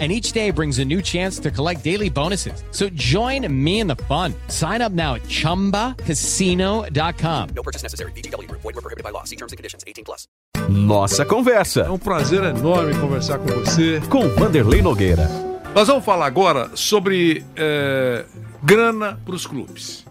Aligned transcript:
and 0.00 0.10
each 0.10 0.32
day 0.32 0.50
brings 0.50 0.80
a 0.80 0.84
new 0.84 1.00
chance 1.00 1.38
to 1.38 1.52
collect 1.52 1.84
daily 1.84 2.10
bonuses. 2.10 2.64
So 2.72 2.88
join 2.88 3.46
me 3.48 3.78
in 3.78 3.86
the 3.86 3.94
fun. 4.08 4.34
Sign 4.48 4.82
up 4.82 4.90
now 4.90 5.14
at 5.14 5.22
ChumbaCasino.com. 5.28 7.48
No 7.54 7.62
purchase 7.62 7.84
necessary. 7.84 8.10
BGW. 8.16 8.50
Void 8.50 8.64
were 8.64 8.72
prohibited 8.72 9.04
by 9.04 9.10
law. 9.10 9.22
See 9.22 9.36
terms 9.36 9.52
and 9.52 9.56
conditions. 9.56 9.84
18 9.86 10.04
plus. 10.04 10.26
Nossa 10.68 11.24
Conversa. 11.24 11.82
É 11.82 11.90
um 11.90 11.98
prazer 11.98 12.42
enorme 12.42 12.98
conversar 12.98 13.38
com 13.38 13.46
você. 13.46 14.00
Com 14.10 14.28
Vanderlei 14.30 14.82
Nogueira. 14.82 15.28
Nós 15.74 15.88
vamos 15.88 16.04
falar 16.04 16.26
agora 16.26 16.70
sobre 16.74 17.44
é, 17.56 18.24
grana 18.62 19.18
para 19.24 19.34
os 19.34 19.46
clubes. 19.46 20.04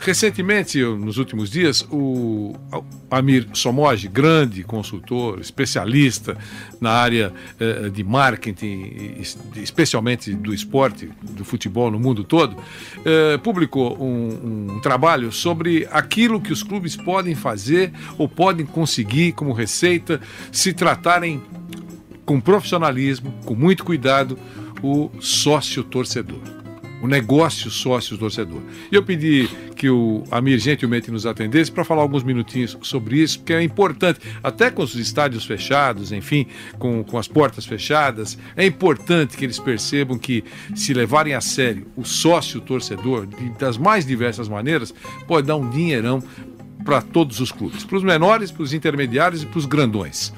Recentemente, 0.00 0.80
nos 0.80 1.18
últimos 1.18 1.50
dias, 1.50 1.86
o 1.90 2.54
Amir 3.10 3.48
Somoji, 3.52 4.06
grande 4.06 4.62
consultor, 4.62 5.40
especialista 5.40 6.36
na 6.80 6.92
área 6.92 7.32
eh, 7.58 7.90
de 7.90 8.04
marketing, 8.04 9.16
especialmente 9.56 10.32
do 10.34 10.54
esporte, 10.54 11.10
do 11.20 11.44
futebol 11.44 11.90
no 11.90 11.98
mundo 11.98 12.22
todo, 12.22 12.56
eh, 13.04 13.38
publicou 13.38 14.00
um, 14.00 14.76
um 14.76 14.80
trabalho 14.80 15.32
sobre 15.32 15.88
aquilo 15.90 16.40
que 16.40 16.52
os 16.52 16.62
clubes 16.62 16.94
podem 16.94 17.34
fazer 17.34 17.92
ou 18.16 18.28
podem 18.28 18.64
conseguir 18.64 19.32
como 19.32 19.52
receita 19.52 20.20
se 20.52 20.72
tratarem 20.72 21.42
com 22.24 22.40
profissionalismo, 22.40 23.34
com 23.44 23.54
muito 23.54 23.84
cuidado, 23.84 24.38
o 24.80 25.10
sócio 25.18 25.82
torcedor 25.82 26.67
o 27.02 27.06
negócio 27.06 27.70
sócio-torcedor. 27.70 28.60
E 28.90 28.94
eu 28.94 29.02
pedi 29.02 29.48
que 29.76 29.88
o 29.88 30.24
Amir 30.30 30.58
gentilmente 30.58 31.10
nos 31.10 31.26
atendesse 31.26 31.70
para 31.70 31.84
falar 31.84 32.02
alguns 32.02 32.22
minutinhos 32.22 32.76
sobre 32.82 33.18
isso, 33.18 33.38
porque 33.38 33.52
é 33.52 33.62
importante, 33.62 34.20
até 34.42 34.70
com 34.70 34.82
os 34.82 34.94
estádios 34.94 35.44
fechados, 35.44 36.12
enfim, 36.12 36.46
com, 36.78 37.04
com 37.04 37.18
as 37.18 37.28
portas 37.28 37.64
fechadas, 37.64 38.38
é 38.56 38.66
importante 38.66 39.36
que 39.36 39.44
eles 39.44 39.58
percebam 39.58 40.18
que, 40.18 40.44
se 40.74 40.92
levarem 40.92 41.34
a 41.34 41.40
sério 41.40 41.86
o 41.96 42.04
sócio-torcedor, 42.04 43.28
das 43.58 43.78
mais 43.78 44.04
diversas 44.04 44.48
maneiras, 44.48 44.92
pode 45.26 45.46
dar 45.46 45.56
um 45.56 45.68
dinheirão 45.68 46.22
para 46.84 47.02
todos 47.02 47.40
os 47.40 47.52
clubes, 47.52 47.84
para 47.84 47.98
os 47.98 48.02
menores, 48.02 48.50
para 48.50 48.62
os 48.62 48.72
intermediários 48.72 49.42
e 49.42 49.46
para 49.46 49.58
os 49.58 49.66
grandões. 49.66 50.32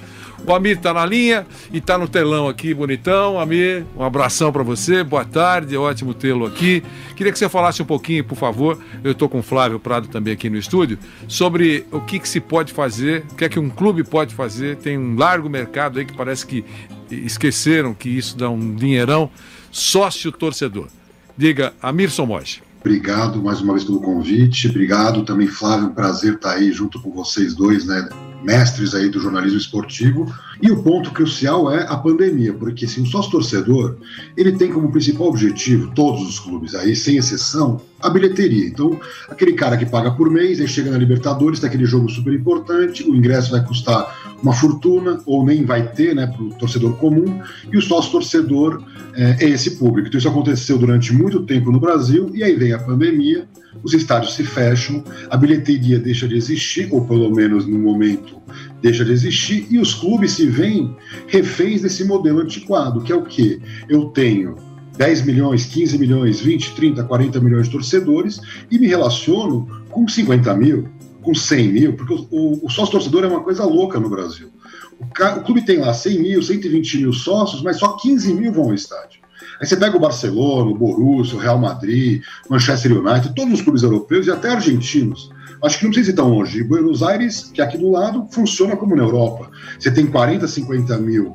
O 0.47 0.55
Amir 0.55 0.77
está 0.77 0.93
na 0.93 1.07
linha 1.07 1.47
e 1.73 1.79
está 1.79 1.97
no 1.97 2.09
telão 2.09 2.49
aqui, 2.49 2.75
bonitão. 2.75 3.39
Amir, 3.39 3.85
um 3.97 4.03
abração 4.03 4.53
para 4.53 4.63
você, 4.63 5.05
boa 5.05 5.25
tarde, 5.25 5.77
ótimo 5.77 6.13
tê-lo 6.13 6.47
aqui. 6.47 6.83
Queria 7.15 7.33
que 7.33 7.39
você 7.39 7.49
falasse 7.49 7.83
um 7.83 7.85
pouquinho, 7.85 8.25
por 8.25 8.37
favor, 8.37 8.79
eu 9.05 9.13
estou 9.13 9.29
com 9.29 9.39
o 9.39 9.43
Flávio 9.43 9.79
Prado 9.79 10.09
também 10.09 10.33
aqui 10.33 10.51
no 10.51 10.57
estúdio, 10.57 10.99
sobre 11.29 11.87
o 11.93 12.01
que, 12.01 12.19
que 12.19 12.29
se 12.29 12.41
pode 12.41 12.73
fazer, 12.73 13.25
o 13.31 13.35
que 13.37 13.45
é 13.45 13.49
que 13.49 13.61
um 13.61 13.71
clube 13.71 14.03
pode 14.03 14.35
fazer. 14.35 14.77
Tem 14.77 14.99
um 14.99 15.17
largo 15.17 15.49
mercado 15.49 15.99
aí 15.99 16.05
que 16.05 16.17
parece 16.17 16.45
que 16.47 16.65
esqueceram 17.11 17.95
que 17.95 18.09
isso 18.09 18.37
dá 18.37 18.49
um 18.49 18.75
dinheirão. 18.75 19.31
Sócio-torcedor. 19.71 20.89
Diga, 21.37 21.73
Amir 21.81 22.11
Somoge. 22.11 22.63
Obrigado 22.81 23.43
mais 23.43 23.61
uma 23.61 23.75
vez 23.75 23.85
pelo 23.85 24.01
convite. 24.01 24.69
Obrigado 24.69 25.25
também, 25.25 25.47
Flávio. 25.47 25.91
Prazer 25.91 26.35
estar 26.35 26.53
aí 26.53 26.73
junto 26.73 27.01
com 27.01 27.11
vocês 27.13 27.55
dois, 27.55 27.85
né? 27.85 28.09
Mestres 28.43 28.95
aí 28.95 29.09
do 29.09 29.21
jornalismo 29.21 29.59
esportivo. 29.59 30.33
E 30.63 30.71
o 30.71 30.83
ponto 30.83 31.11
crucial 31.11 31.71
é 31.73 31.87
a 31.89 31.97
pandemia, 31.97 32.53
porque 32.53 32.85
assim, 32.85 33.03
o 33.03 33.07
sócio 33.07 33.31
torcedor, 33.31 33.97
ele 34.37 34.53
tem 34.53 34.73
como 34.73 34.91
principal 34.91 35.29
objetivo, 35.29 35.93
todos 35.95 36.29
os 36.29 36.39
clubes 36.39 36.75
aí, 36.75 36.95
sem 36.95 37.17
exceção, 37.17 37.81
a 38.01 38.11
bilheteria. 38.11 38.67
Então, 38.67 38.99
aquele 39.29 39.53
cara 39.53 39.77
que 39.77 39.87
paga 39.87 40.11
por 40.11 40.31
mês, 40.31 40.61
aí 40.61 40.69
chega 40.69 40.91
na 40.91 40.99
Libertadores, 40.99 41.61
tem 41.61 41.69
aquele 41.69 41.85
jogo 41.87 42.09
super 42.09 42.33
importante, 42.33 43.03
o 43.03 43.15
ingresso 43.15 43.51
vai 43.51 43.65
custar 43.65 44.37
uma 44.43 44.53
fortuna, 44.53 45.21
ou 45.27 45.45
nem 45.45 45.65
vai 45.65 45.87
ter, 45.93 46.15
né, 46.15 46.27
para 46.27 46.43
o 46.43 46.51
torcedor 46.55 46.95
comum, 46.97 47.41
e 47.71 47.77
o 47.77 47.83
sócio 47.83 48.13
torcedor 48.13 48.83
é, 49.15 49.45
é 49.45 49.49
esse 49.49 49.73
público. 49.73 50.09
Então, 50.09 50.19
isso 50.19 50.29
aconteceu 50.29 50.79
durante 50.79 51.13
muito 51.13 51.45
tempo 51.45 51.71
no 51.71 51.81
Brasil, 51.81 52.31
e 52.35 52.43
aí 52.43 52.55
vem 52.55 52.73
a 52.73 52.79
pandemia, 52.79 53.47
os 53.83 53.95
estádios 53.95 54.35
se 54.35 54.45
fecham, 54.45 55.05
a 55.29 55.37
bilheteria 55.37 55.99
deixa 55.99 56.27
de 56.27 56.37
existir, 56.37 56.89
ou 56.91 57.07
pelo 57.07 57.31
menos 57.31 57.67
no 57.67 57.79
momento 57.79 58.41
deixa 58.83 59.05
de 59.05 59.13
existir, 59.13 59.67
e 59.71 59.79
os 59.79 59.95
clubes 59.95 60.33
se 60.33 60.47
veem 60.47 60.97
reféns 61.27 61.83
desse 61.83 62.05
modelo 62.05 62.41
antiquado, 62.41 63.03
que 63.03 63.13
é 63.13 63.17
o 63.17 63.23
quê? 63.23 63.61
Eu 63.89 64.07
tenho 64.07 64.57
10 64.97 65.23
milhões, 65.25 65.65
15 65.67 65.99
milhões, 65.99 66.41
20, 66.41 66.75
30, 66.75 67.05
40 67.05 67.41
milhões 67.41 67.67
de 67.67 67.73
torcedores 67.73 68.41
e 68.71 68.79
me 68.79 68.87
relaciono 68.87 69.67
com 69.89 70.07
50 70.07 70.55
mil, 70.57 70.89
com 71.23 71.35
100 71.35 71.69
mil, 71.73 71.93
porque 71.95 72.13
o, 72.13 72.27
o, 72.31 72.67
o 72.67 72.71
sócio-torcedor 72.71 73.25
é 73.25 73.29
uma 73.29 73.43
coisa 73.43 73.65
louca 73.65 73.99
no 73.99 74.11
Brasil. 74.11 74.51
O, 74.99 75.05
o, 75.05 75.43
clube 75.43 75.63
tem 75.63 75.79
lá 75.79 75.95
100 75.95 76.19
mil, 76.19 76.43
120 76.43 76.99
mil 76.99 77.13
sócios, 77.13 77.63
mas 77.63 77.79
só 77.79 77.97
15 77.97 78.35
mil 78.35 78.53
vão 78.53 78.65
ao 78.65 78.75
estádio. 78.75 79.20
Aí 79.61 79.67
você 79.67 79.77
pega 79.77 79.97
o 79.97 80.01
Barcelona, 80.01 80.71
o 80.71 80.75
Borussia, 80.75 81.37
o 81.37 81.41
Real 81.41 81.59
Madrid, 81.59 82.23
Manchester 82.49 82.93
United, 82.93 83.35
todos 83.35 83.53
os 83.53 83.63
clubes 83.63 83.83
europeus 83.83 84.27
e 84.27 84.31
até 84.31 84.51
argentinos. 84.51 85.31
Acho 85.63 85.79
que 85.79 85.85
não 85.85 85.91
precisa 85.91 86.13
ir 86.13 86.15
tão 86.15 86.31
longe. 86.31 86.65
Buenos 86.65 87.03
Aires, 87.03 87.51
que 87.53 87.61
é 87.61 87.65
aqui 87.65 87.77
do 87.77 87.91
lado, 87.91 88.27
funciona 88.31 88.75
como 88.75 88.97
na 88.97 89.03
Europa. 89.03 89.51
Você 89.79 89.91
tem 89.91 90.07
40, 90.07 90.49
50 90.49 90.97
mil 90.99 91.35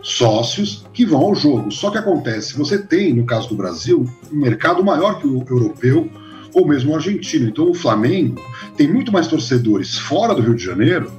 sócios 0.00 0.86
que 0.92 1.04
vão 1.04 1.22
ao 1.22 1.34
jogo. 1.34 1.72
Só 1.72 1.90
que 1.90 1.98
acontece, 1.98 2.56
você 2.56 2.78
tem, 2.78 3.12
no 3.12 3.24
caso 3.24 3.48
do 3.48 3.56
Brasil, 3.56 4.08
um 4.32 4.36
mercado 4.36 4.84
maior 4.84 5.18
que 5.18 5.26
o 5.26 5.44
europeu 5.48 6.08
ou 6.54 6.68
mesmo 6.68 6.92
o 6.92 6.94
argentino. 6.94 7.48
Então 7.48 7.70
o 7.70 7.74
Flamengo 7.74 8.40
tem 8.76 8.86
muito 8.86 9.10
mais 9.10 9.26
torcedores 9.26 9.98
fora 9.98 10.32
do 10.32 10.42
Rio 10.42 10.54
de 10.54 10.64
Janeiro 10.64 11.10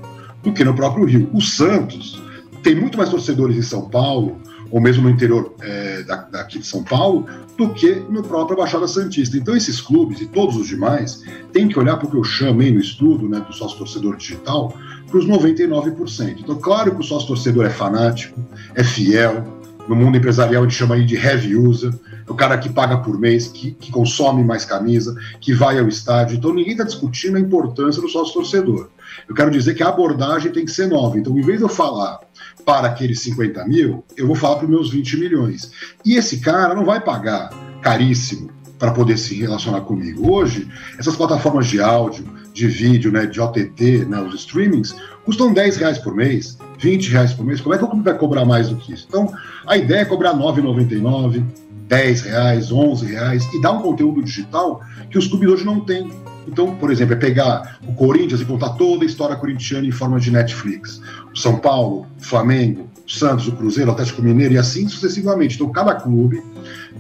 do 0.42 0.54
que 0.54 0.64
no 0.64 0.74
próprio 0.74 1.04
Rio. 1.04 1.30
O 1.34 1.42
Santos 1.42 2.22
tem 2.64 2.76
muito 2.76 2.98
mais 2.98 3.10
torcedores 3.10 3.58
em 3.58 3.62
São 3.62 3.90
Paulo, 3.90 4.38
ou 4.76 4.82
mesmo 4.82 5.04
no 5.04 5.10
interior 5.10 5.54
é, 5.62 6.04
daqui 6.04 6.60
de 6.60 6.68
São 6.68 6.84
Paulo, 6.84 7.26
do 7.58 7.70
que 7.70 7.96
no 8.10 8.22
próprio 8.22 8.58
Baixada 8.58 8.86
Santista. 8.90 9.38
Então, 9.38 9.56
esses 9.56 9.80
clubes 9.80 10.20
e 10.20 10.26
todos 10.26 10.58
os 10.58 10.68
demais 10.68 11.24
têm 11.54 11.70
que 11.70 11.80
olhar 11.80 11.96
para 11.96 12.10
o 12.10 12.12
que 12.12 12.18
eu 12.18 12.26
chamei 12.26 12.74
no 12.74 12.82
estudo 12.82 13.30
né, 13.30 13.40
do 13.40 13.54
sócio-torcedor 13.54 14.18
digital, 14.18 14.76
para 15.08 15.18
os 15.18 15.26
99%. 15.26 16.40
Então, 16.40 16.56
claro 16.56 16.94
que 16.94 17.00
o 17.00 17.04
sócio-torcedor 17.06 17.66
é 17.66 17.70
fanático, 17.70 18.38
é 18.76 18.84
fiel, 18.84 19.46
no 19.88 19.96
mundo 19.96 20.18
empresarial 20.18 20.64
a 20.64 20.68
gente 20.68 20.78
chama 20.78 21.00
de 21.00 21.16
heavy 21.16 21.56
user, 21.56 21.94
é 22.28 22.30
o 22.30 22.36
cara 22.36 22.58
que 22.58 22.68
paga 22.68 22.98
por 22.98 23.18
mês, 23.18 23.48
que, 23.48 23.72
que 23.72 23.90
consome 23.90 24.44
mais 24.44 24.66
camisa, 24.66 25.16
que 25.40 25.54
vai 25.54 25.80
ao 25.80 25.88
estádio. 25.88 26.36
Então 26.36 26.54
ninguém 26.54 26.74
está 26.74 26.84
discutindo 26.84 27.38
a 27.38 27.40
importância 27.40 28.02
do 28.02 28.10
sócio 28.10 28.34
torcedor. 28.34 28.90
Eu 29.30 29.36
quero 29.36 29.52
dizer 29.52 29.74
que 29.74 29.84
a 29.84 29.88
abordagem 29.88 30.52
tem 30.52 30.66
que 30.66 30.72
ser 30.72 30.88
nova. 30.88 31.18
Então, 31.18 31.38
em 31.38 31.42
vez 31.42 31.60
de 31.60 31.64
eu 31.64 31.70
falar 31.70 32.20
para 32.66 32.88
aqueles 32.88 33.20
50 33.22 33.66
mil, 33.66 34.04
eu 34.18 34.26
vou 34.26 34.36
falar 34.36 34.56
para 34.56 34.66
os 34.66 34.70
meus 34.70 34.90
20 34.90 35.18
milhões. 35.18 35.72
E 36.04 36.16
esse 36.16 36.40
cara 36.40 36.74
não 36.74 36.84
vai 36.84 37.00
pagar 37.00 37.50
caríssimo 37.82 38.50
para 38.80 38.92
poder 38.92 39.18
se 39.18 39.36
relacionar 39.36 39.82
comigo. 39.82 40.32
Hoje, 40.32 40.68
essas 40.98 41.16
plataformas 41.16 41.68
de 41.68 41.80
áudio, 41.80 42.26
de 42.54 42.68
vídeo, 42.68 43.12
né, 43.12 43.26
de 43.26 43.40
OTT, 43.40 44.06
né, 44.06 44.22
os 44.22 44.34
streamings, 44.36 44.96
custam 45.24 45.54
10 45.54 45.78
reais 45.78 45.98
por 45.98 46.16
mês, 46.16 46.58
20 46.80 47.10
reais 47.10 47.34
por 47.34 47.46
mês. 47.46 47.62
Como 47.62 47.76
é 47.76 47.78
que 47.78 47.86
clube 47.86 48.04
vai 48.04 48.18
cobrar 48.18 48.46
mais 48.46 48.70
do 48.70 48.76
que 48.76 48.94
isso? 48.94 49.06
Então, 49.08 49.32
a 49.66 49.78
ideia 49.78 50.02
é 50.02 50.06
cobrar 50.06 50.34
9,99, 50.34 51.44
10 51.88 52.22
reais, 52.22 52.72
11 52.72 53.06
reais 53.06 53.48
e 53.54 53.62
dar 53.62 53.72
um 53.72 53.82
conteúdo 53.82 54.24
digital 54.24 54.82
que 55.10 55.18
os 55.18 55.28
clubes 55.28 55.50
hoje 55.50 55.66
não 55.66 55.80
têm. 55.80 56.12
Então, 56.48 56.76
por 56.76 56.92
exemplo, 56.92 57.14
é 57.14 57.18
pegar 57.18 57.80
o 57.88 57.94
Corinthians 57.94 58.42
e 58.42 58.46
contar 58.46 58.70
toda 58.70 59.04
a 59.04 59.06
história 59.06 59.36
corintiana 59.36 59.88
em 59.88 59.92
forma 59.92 60.20
de 60.20 60.32
Netflix. 60.32 61.02
O 61.34 61.38
São 61.38 61.58
Paulo, 61.58 62.08
o 62.20 62.24
Flamengo, 62.24 62.90
o 63.06 63.12
Santos, 63.12 63.48
o 63.48 63.52
Cruzeiro, 63.54 63.90
o 63.90 63.94
Atlético 63.94 64.22
Mineiro 64.22 64.54
e 64.54 64.58
assim 64.58 64.88
sucessivamente. 64.88 65.56
Então, 65.56 65.72
cada 65.72 65.96
clube 65.96 66.42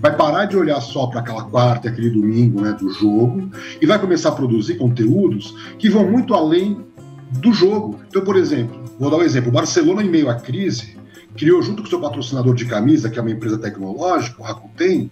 vai 0.01 0.15
parar 0.15 0.45
de 0.45 0.57
olhar 0.57 0.79
só 0.81 1.07
para 1.07 1.19
aquela 1.19 1.43
quarta 1.43 1.89
aquele 1.89 2.09
domingo 2.09 2.61
né, 2.61 2.73
do 2.73 2.91
jogo 2.91 3.49
e 3.81 3.85
vai 3.85 3.99
começar 3.99 4.29
a 4.29 4.33
produzir 4.33 4.75
conteúdos 4.75 5.55
que 5.79 5.89
vão 5.89 6.09
muito 6.09 6.33
além 6.33 6.83
do 7.31 7.53
jogo. 7.53 7.99
Então, 8.07 8.23
por 8.23 8.35
exemplo, 8.35 8.83
vou 8.99 9.09
dar 9.09 9.17
um 9.17 9.23
exemplo: 9.23 9.49
o 9.49 9.53
Barcelona, 9.53 10.03
em 10.03 10.09
meio 10.09 10.29
à 10.29 10.35
crise, 10.35 10.97
criou, 11.35 11.61
junto 11.61 11.83
com 11.83 11.89
seu 11.89 11.99
patrocinador 11.99 12.55
de 12.55 12.65
camisa, 12.65 13.09
que 13.09 13.19
é 13.19 13.21
uma 13.21 13.31
empresa 13.31 13.57
tecnológica, 13.57 14.41
o 14.41 14.45
Rakuten, 14.45 15.11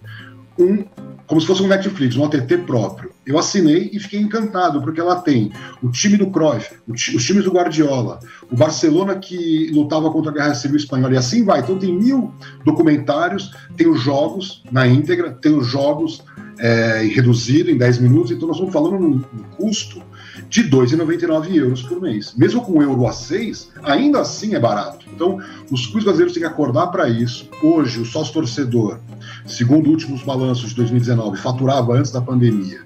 um 0.58 0.84
como 1.26 1.40
se 1.40 1.46
fosse 1.46 1.62
um 1.62 1.66
Netflix, 1.66 2.16
um 2.16 2.22
OTT 2.22 2.58
próprio. 2.58 3.10
Eu 3.26 3.38
assinei 3.38 3.90
e 3.92 3.98
fiquei 3.98 4.20
encantado, 4.20 4.82
porque 4.82 5.00
ela 5.00 5.16
tem 5.16 5.52
o 5.82 5.90
time 5.90 6.16
do 6.16 6.30
Cruyff, 6.30 6.74
os 6.86 7.24
times 7.24 7.44
do 7.44 7.52
Guardiola, 7.52 8.20
o 8.50 8.56
Barcelona 8.56 9.16
que 9.16 9.70
lutava 9.72 10.10
contra 10.10 10.30
a 10.30 10.34
Guerra 10.34 10.54
Civil 10.54 10.76
Espanhola, 10.76 11.14
e 11.14 11.16
assim 11.16 11.44
vai. 11.44 11.60
Então 11.60 11.78
tem 11.78 11.92
mil 11.92 12.32
documentários, 12.64 13.52
tem 13.76 13.88
os 13.88 14.00
jogos 14.00 14.62
na 14.70 14.86
íntegra, 14.86 15.30
tem 15.30 15.56
os 15.56 15.66
jogos 15.66 16.22
é, 16.58 17.02
reduzido 17.12 17.70
em 17.70 17.76
10 17.76 17.98
minutos, 17.98 18.30
então 18.30 18.46
nós 18.46 18.56
estamos 18.56 18.72
falando 18.72 18.98
num, 18.98 19.22
num 19.32 19.44
custo 19.56 20.02
de 20.48 20.62
R$ 20.62 20.70
2,99 20.70 21.54
euros 21.54 21.82
por 21.82 22.00
mês. 22.00 22.34
Mesmo 22.36 22.62
com 22.62 22.82
euro 22.82 23.06
a 23.06 23.12
6, 23.12 23.70
ainda 23.82 24.20
assim 24.20 24.54
é 24.54 24.60
barato. 24.60 25.06
Então, 25.14 25.40
os 25.70 25.86
clubes 25.86 26.04
brasileiros 26.04 26.32
têm 26.32 26.42
que 26.42 26.48
acordar 26.48 26.88
para 26.88 27.08
isso. 27.08 27.48
Hoje, 27.62 28.00
o 28.00 28.04
sócio 28.04 28.32
torcedor, 28.32 28.98
segundo 29.46 29.90
últimos 29.90 30.22
balanços 30.22 30.70
de 30.70 30.76
2019, 30.76 31.38
faturava 31.38 31.94
antes 31.94 32.10
da 32.10 32.20
pandemia 32.20 32.80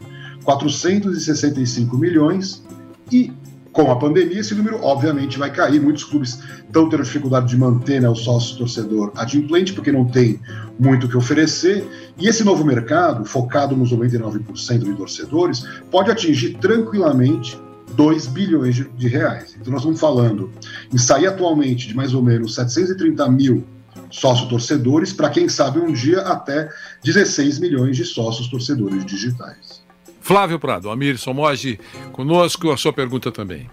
465 0.45 1.99
milhões 1.99 2.65
e 3.13 3.33
com 3.85 3.93
a 3.93 3.97
pandemia, 3.97 4.41
esse 4.41 4.57
número 4.57 4.83
obviamente 4.83 5.39
vai 5.39 5.53
cair. 5.53 5.81
Muitos 5.81 6.03
clubes 6.03 6.41
estão 6.67 6.89
tendo 6.89 7.05
dificuldade 7.05 7.47
de 7.47 7.57
manter 7.57 8.01
né, 8.01 8.09
o 8.09 8.15
sócio 8.17 8.57
torcedor 8.59 9.13
adimplente, 9.17 9.73
porque 9.73 9.93
não 9.93 10.05
tem 10.05 10.41
muito 10.81 11.07
o 11.07 11.09
que 11.09 11.17
oferecer. 11.17 11.87
E 12.19 12.27
esse 12.27 12.43
novo 12.43 12.65
mercado, 12.65 13.25
focado 13.25 13.77
nos 13.77 13.93
99% 13.93 14.79
de 14.83 14.95
torcedores, 14.95 15.65
pode 15.93 16.11
atingir 16.11 16.55
tranquilamente 16.55 17.57
2 17.95 18.27
bilhões 18.27 18.75
de, 18.75 18.89
de, 18.97 19.07
reais. 19.07 19.57
Então, 19.61 19.73
nós 19.73 19.83
estamos 19.83 20.01
falando 20.01 20.51
em 20.93 20.99
sair 20.99 21.29
atualmente 21.29 21.87
de 21.87 21.95
mais 21.95 22.15
ou 22.15 22.23
menos 22.23 22.57
730 22.57 23.29
mil 23.31 23.65
sócios 24.11 24.49
torcedores 24.49 25.13
para, 25.13 25.31
quem 25.31 25.49
sabe, 25.49 25.79
um 25.79 25.93
dia 25.93 26.23
até 26.23 26.69
16 27.05 27.61
milhões 27.61 27.97
de 27.97 28.05
sócios 28.05 28.49
torcedores 28.49 29.07
digitais. 29.07 29.87
Flávio 30.29 30.59
Prado, 30.59 30.91
Amir 30.91 31.17
Somoge, 31.17 31.81
conosco, 32.13 32.71
a 32.71 32.77
sua 32.77 32.93
pergunta 32.93 33.33
também. 33.33 33.67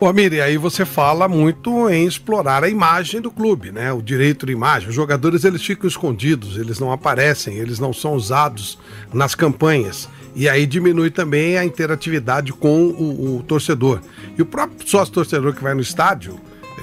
Ô, 0.00 0.08
Amir, 0.08 0.32
e 0.32 0.40
aí 0.40 0.56
você 0.56 0.84
fala 0.84 1.28
muito 1.28 1.88
em 1.88 2.04
explorar 2.04 2.64
a 2.64 2.68
imagem 2.68 3.20
do 3.20 3.30
clube, 3.30 3.70
né? 3.70 3.92
O 3.92 4.02
direito 4.02 4.44
de 4.44 4.50
imagem. 4.50 4.88
Os 4.88 4.96
jogadores 4.96 5.44
eles 5.44 5.64
ficam 5.64 5.86
escondidos, 5.86 6.56
eles 6.58 6.80
não 6.80 6.90
aparecem, 6.90 7.54
eles 7.54 7.78
não 7.78 7.92
são 7.92 8.14
usados 8.14 8.80
nas 9.14 9.36
campanhas. 9.36 10.08
E 10.34 10.48
aí 10.48 10.66
diminui 10.66 11.08
também 11.08 11.56
a 11.56 11.64
interatividade 11.64 12.52
com 12.52 12.86
o, 12.86 13.36
o 13.36 13.42
torcedor. 13.44 14.00
E 14.36 14.42
o 14.42 14.46
próprio 14.46 14.84
sócio 14.88 15.14
torcedor 15.14 15.54
que 15.54 15.62
vai 15.62 15.72
no 15.72 15.80
estádio, 15.80 16.34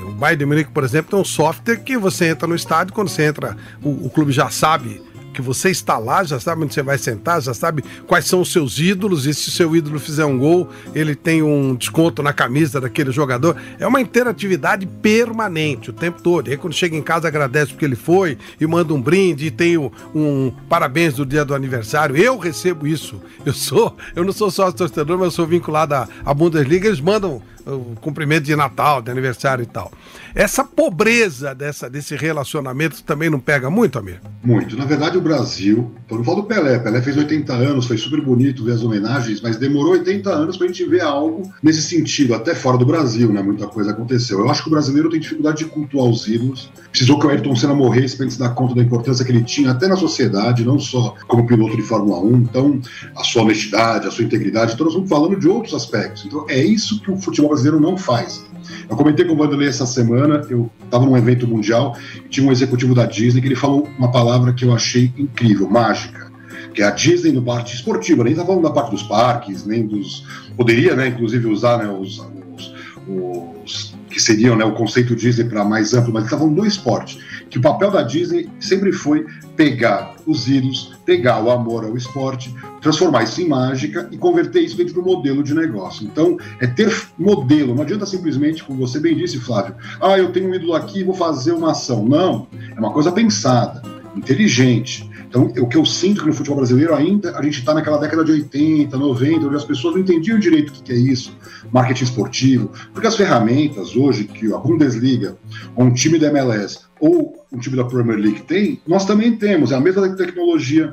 o 0.02 0.14
Bayern 0.14 0.40
de 0.40 0.46
Munique, 0.46 0.72
por 0.72 0.86
exemplo, 0.86 1.12
tem 1.12 1.20
um 1.20 1.26
software 1.26 1.84
que 1.84 1.98
você 1.98 2.30
entra 2.30 2.48
no 2.48 2.56
estádio, 2.56 2.94
quando 2.94 3.10
você 3.10 3.24
entra, 3.24 3.58
o, 3.84 4.06
o 4.06 4.10
clube 4.10 4.32
já 4.32 4.50
sabe 4.50 5.02
que 5.40 5.42
você 5.42 5.70
está 5.70 5.98
lá, 5.98 6.24
já 6.24 6.40
sabe 6.40 6.64
onde 6.64 6.74
você 6.74 6.84
vai 6.84 6.98
sentar, 6.98 7.42
já 7.42 7.54
sabe 7.54 7.84
quais 8.06 8.26
são 8.26 8.42
os 8.42 8.52
seus 8.52 8.78
ídolos, 8.78 9.26
e 9.26 9.34
se 9.34 9.48
o 9.48 9.52
seu 9.52 9.76
ídolo 9.76 10.00
fizer 10.00 10.26
um 10.26 10.38
gol, 10.38 10.70
ele 10.94 11.16
tem 11.16 11.42
um 11.42 11.76
desconto 11.76 12.22
na 12.22 12.34
camisa 12.34 12.82
daquele 12.82 13.12
jogador. 13.12 13.56
É 13.80 13.88
uma 13.88 14.02
interatividade 14.02 14.86
permanente 14.86 15.90
o 15.90 15.94
tempo 15.94 16.22
todo. 16.22 16.48
E 16.48 16.52
aí 16.52 16.58
quando 16.58 16.74
chega 16.74 16.96
em 16.96 17.02
casa 17.02 17.28
agradece 17.28 17.72
porque 17.72 17.86
ele 17.86 17.96
foi 17.96 18.38
e 18.60 18.68
manda 18.68 18.94
um 18.94 19.02
brinde 19.02 19.46
e 19.46 19.52
tem 19.52 19.78
um, 19.78 19.90
um 20.14 20.52
parabéns 20.68 21.14
do 21.14 21.26
dia 21.26 21.46
do 21.46 21.56
aniversário. 21.56 22.18
Eu 22.18 22.38
recebo 22.38 22.86
isso. 22.86 23.22
Eu 23.46 23.54
sou, 23.54 23.96
eu 24.16 24.26
não 24.26 24.34
sou 24.34 24.52
só 24.52 24.72
torcedor, 24.72 25.18
mas 25.18 25.28
eu 25.28 25.32
sou 25.32 25.48
vinculado 25.48 25.96
à, 25.96 26.08
à 26.26 26.34
Bundesliga, 26.34 26.88
eles 26.88 27.00
mandam 27.00 27.42
o 27.66 27.96
cumprimento 28.00 28.44
de 28.44 28.56
Natal, 28.56 29.02
de 29.02 29.12
aniversário 29.12 29.64
e 29.64 29.66
tal. 29.66 29.92
Essa 30.36 30.64
pobreza 30.64 31.56
dessa, 31.56 31.90
desse 31.90 32.16
relacionamento 32.16 33.04
também 33.04 33.30
não 33.30 33.40
pega 33.40 33.70
muito, 33.70 33.98
Amir? 33.98 34.22
Muito. 34.44 34.78
Na 34.78 34.86
verdade, 34.86 35.18
o 35.18 35.22
Brasil, 35.22 35.92
eu 36.10 36.18
não 36.18 36.24
falo 36.24 36.42
do 36.42 36.48
Pelé, 36.48 36.80
Pelé 36.80 37.02
fez 37.02 37.18
80 37.18 37.54
anos, 37.54 37.88
foi 37.88 37.98
super 37.98 38.22
bonito 38.22 38.64
ver 38.64 38.74
as 38.74 38.84
homenagens, 38.84 39.42
mas 39.42 39.58
demorou 39.58 39.94
80 39.94 40.30
anos 40.30 40.58
para 40.58 40.66
a 40.66 40.68
gente 40.68 40.86
ver 40.86 41.02
algo 41.02 41.52
nesse 41.64 41.82
sentido, 41.82 42.36
até 42.36 42.54
fora 42.54 42.78
do 42.78 42.86
Brasil, 42.86 43.32
né? 43.32 43.42
Muita 43.42 43.68
coisa 43.68 43.92
aconteceu. 43.92 44.40
Eu 44.40 44.50
acho 44.50 44.64
que 44.64 44.70
o 44.70 44.72
brasileiro 44.72 45.10
tem 45.10 45.20
dificuldade 45.20 45.60
de 45.60 45.66
cultuar 45.66 46.06
os 46.06 46.28
ídolos. 46.28 46.72
Precisou 46.92 47.20
que 47.20 47.26
o 47.26 47.30
Ayrton 47.30 47.56
Senna 47.56 47.74
morresse 47.74 48.18
para 48.18 48.30
se 48.30 48.40
dar 48.40 48.50
conta 48.50 48.76
da 48.76 48.82
importância 48.82 49.26
que 49.26 49.32
ele 49.32 49.44
tinha 49.44 49.72
até 49.72 49.88
na 49.88 49.96
sociedade, 49.96 50.64
não 50.64 50.80
só 50.80 51.16
como 51.28 51.46
piloto 51.46 51.76
de 51.76 51.84
Fórmula 51.84 52.20
1. 52.20 52.38
Então, 52.38 52.82
a 53.16 53.24
sua 53.24 53.44
honestidade, 53.44 54.08
a 54.08 54.12
sua 54.12 54.26
integridade. 54.26 54.74
Então, 54.74 54.86
nós 54.86 54.94
estamos 54.94 55.10
falando 55.10 55.40
de 55.40 55.48
outros 55.48 55.74
aspectos. 55.74 56.26
Então, 56.26 56.46
é 56.50 56.64
isso 56.64 57.02
que 57.02 57.12
o 57.12 57.18
futebol 57.18 57.49
brasileiro 57.50 57.80
não 57.80 57.98
faz. 57.98 58.44
Eu 58.90 58.96
comentei 58.96 59.26
com 59.26 59.34
o 59.34 59.38
Vanderlei 59.38 59.68
essa 59.68 59.86
semana, 59.86 60.46
eu 60.50 60.70
estava 60.84 61.06
num 61.06 61.18
evento 61.18 61.48
mundial, 61.48 61.96
tinha 62.30 62.48
um 62.48 62.52
executivo 62.52 62.96
da 62.96 63.06
Disney 63.06 63.42
que 63.42 63.48
ele 63.48 63.56
falou 63.56 63.88
uma 63.98 64.12
palavra 64.12 64.54
que 64.54 64.66
eu 64.66 64.74
achei 64.74 65.14
incrível, 65.18 65.70
mágica, 65.70 66.32
que 66.74 66.82
é 66.82 66.86
a 66.86 66.92
Disney 66.92 67.32
no 67.32 67.42
parte 67.42 67.76
esportiva, 67.76 68.24
nem 68.24 68.34
está 68.34 68.46
falando 68.46 68.64
da 68.64 68.72
parte 68.72 68.92
dos 68.92 69.04
parques, 69.04 69.66
nem 69.66 69.86
dos... 69.86 70.26
Poderia, 70.56 70.96
né, 70.96 71.08
inclusive, 71.08 71.48
usar 71.48 71.78
né, 71.78 71.88
os, 71.90 72.20
os, 72.58 72.74
os 73.08 74.00
que 74.10 74.20
seriam 74.20 74.56
né, 74.56 74.66
o 74.66 74.74
conceito 74.74 75.16
Disney 75.16 75.48
para 75.48 75.64
mais 75.64 75.94
amplo, 75.94 76.12
mas 76.12 76.24
ele 76.24 76.28
está 76.28 76.38
falando 76.38 76.56
do 76.56 76.66
esporte, 76.66 77.20
que 77.50 77.58
o 77.58 77.62
papel 77.62 77.92
da 77.92 78.02
Disney 78.02 78.50
sempre 78.60 78.92
foi 78.92 79.26
pegar 79.56 80.16
os 80.26 80.48
ídolos, 80.48 80.98
pegar 81.06 81.42
o 81.42 81.52
amor 81.52 81.86
ao 81.86 81.96
esporte, 81.96 82.54
transformar 82.82 83.24
isso 83.24 83.42
em 83.42 83.48
mágica 83.48 84.08
e 84.12 84.18
converter 84.18 84.62
isso 84.62 84.78
dentro 84.78 84.94
do 84.94 85.04
modelo 85.04 85.44
de 85.44 85.54
negócio. 85.54 86.06
Então, 86.06 86.38
é 86.60 86.68
ter 86.68 86.94
modelo. 87.18 87.76
Não 87.76 87.84
adianta 87.84 88.06
simplesmente, 88.06 88.64
como 88.64 88.80
você 88.80 89.00
bem 89.00 89.16
disse, 89.16 89.40
Flávio, 89.40 89.76
ah, 90.02 90.18
eu 90.18 90.32
tenho 90.32 90.50
um 90.50 90.56
ídolo 90.56 90.74
aqui 90.74 91.04
vou 91.04 91.16
fazer 91.16 91.52
uma 91.52 91.72
ação. 91.72 92.06
Não, 92.06 92.48
é 92.76 92.80
uma 92.80 92.92
coisa 92.92 93.12
pensada, 93.12 93.82
inteligente. 94.16 95.10
Então, 95.28 95.44
o 95.60 95.68
que 95.68 95.78
eu 95.78 95.86
sinto 95.86 96.22
que 96.22 96.28
no 96.28 96.34
futebol 96.34 96.58
brasileiro 96.58 96.96
ainda 96.96 97.38
a 97.38 97.44
gente 97.44 97.60
está 97.60 97.72
naquela 97.72 98.00
década 98.00 98.26
de 98.26 98.32
80, 98.32 98.98
90, 98.98 99.46
onde 99.46 99.56
as 99.56 99.64
pessoas 99.64 99.94
não 99.94 100.02
entendiam 100.02 100.40
direito 100.40 100.70
o 100.70 100.84
que 100.84 100.92
é 100.92 100.96
isso, 100.96 101.38
marketing 101.72 102.06
esportivo, 102.06 102.72
porque 102.92 103.08
as 103.08 103.16
ferramentas 103.16 103.96
hoje 103.96 104.24
que 104.24 104.52
a 104.52 104.58
Bundesliga, 104.58 105.38
ou 105.76 105.86
um 105.86 105.94
time 105.94 106.18
da 106.18 106.30
MLS, 106.30 106.80
ou 107.00 107.46
um 107.52 107.60
time 107.60 107.76
da 107.76 107.84
Premier 107.84 108.18
League 108.18 108.42
tem, 108.42 108.82
nós 108.88 109.06
também 109.06 109.38
temos, 109.38 109.72
é 109.72 109.76
a 109.76 109.80
mesma 109.80 110.10
tecnologia, 110.16 110.90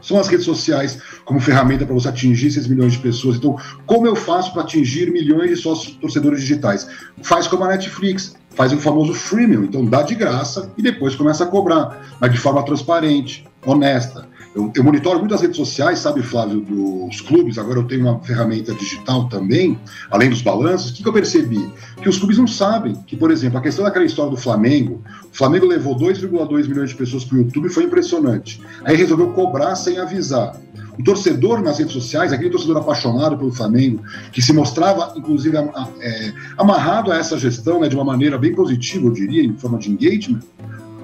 são 0.00 0.18
as 0.18 0.28
redes 0.28 0.44
sociais 0.44 0.98
como 1.24 1.40
ferramenta 1.40 1.84
para 1.84 1.94
você 1.94 2.08
atingir 2.08 2.50
6 2.50 2.66
milhões 2.68 2.92
de 2.92 2.98
pessoas. 2.98 3.36
Então, 3.36 3.56
como 3.86 4.06
eu 4.06 4.16
faço 4.16 4.52
para 4.52 4.62
atingir 4.62 5.10
milhões 5.10 5.50
de 5.50 5.56
sócios 5.56 5.96
torcedores 5.96 6.40
digitais? 6.40 6.88
Faz 7.22 7.46
como 7.46 7.64
a 7.64 7.68
Netflix, 7.68 8.34
faz 8.50 8.72
o 8.72 8.78
famoso 8.78 9.12
freemium, 9.14 9.64
então 9.64 9.84
dá 9.84 10.02
de 10.02 10.14
graça 10.14 10.72
e 10.76 10.82
depois 10.82 11.14
começa 11.14 11.44
a 11.44 11.46
cobrar, 11.46 12.16
mas 12.20 12.32
de 12.32 12.38
forma 12.38 12.62
transparente, 12.64 13.46
honesta. 13.64 14.28
Eu, 14.56 14.72
eu 14.74 14.82
monitoro 14.82 15.18
muitas 15.18 15.42
redes 15.42 15.58
sociais, 15.58 15.98
sabe, 15.98 16.22
Flávio, 16.22 16.62
dos 16.62 17.20
clubes. 17.20 17.58
Agora 17.58 17.78
eu 17.78 17.84
tenho 17.84 18.08
uma 18.08 18.18
ferramenta 18.20 18.72
digital 18.74 19.28
também, 19.28 19.78
além 20.10 20.30
dos 20.30 20.40
balanços. 20.40 20.90
O 20.90 20.94
que, 20.94 21.02
que 21.02 21.08
eu 21.08 21.12
percebi? 21.12 21.70
Que 22.02 22.08
os 22.08 22.16
clubes 22.16 22.38
não 22.38 22.46
sabem 22.46 22.94
que, 23.06 23.14
por 23.14 23.30
exemplo, 23.30 23.58
a 23.58 23.60
questão 23.60 23.84
daquela 23.84 24.06
história 24.06 24.30
do 24.30 24.36
Flamengo, 24.38 25.02
o 25.30 25.36
Flamengo 25.36 25.66
levou 25.66 25.94
2,2 25.94 26.68
milhões 26.68 26.88
de 26.88 26.96
pessoas 26.96 27.22
para 27.22 27.36
o 27.36 27.40
YouTube, 27.42 27.68
foi 27.68 27.84
impressionante. 27.84 28.62
Aí 28.82 28.96
resolveu 28.96 29.30
cobrar 29.32 29.76
sem 29.76 29.98
avisar. 29.98 30.58
O 30.98 31.04
torcedor 31.04 31.60
nas 31.60 31.78
redes 31.78 31.92
sociais, 31.92 32.32
aquele 32.32 32.48
torcedor 32.48 32.78
apaixonado 32.78 33.36
pelo 33.36 33.52
Flamengo, 33.52 34.02
que 34.32 34.40
se 34.40 34.54
mostrava, 34.54 35.12
inclusive, 35.18 35.54
é, 36.00 36.32
amarrado 36.56 37.12
a 37.12 37.18
essa 37.18 37.36
gestão 37.36 37.80
né, 37.80 37.88
de 37.88 37.94
uma 37.94 38.04
maneira 38.04 38.38
bem 38.38 38.54
positiva, 38.54 39.06
eu 39.06 39.12
diria, 39.12 39.42
em 39.42 39.54
forma 39.54 39.76
de 39.78 39.90
engagement, 39.90 40.40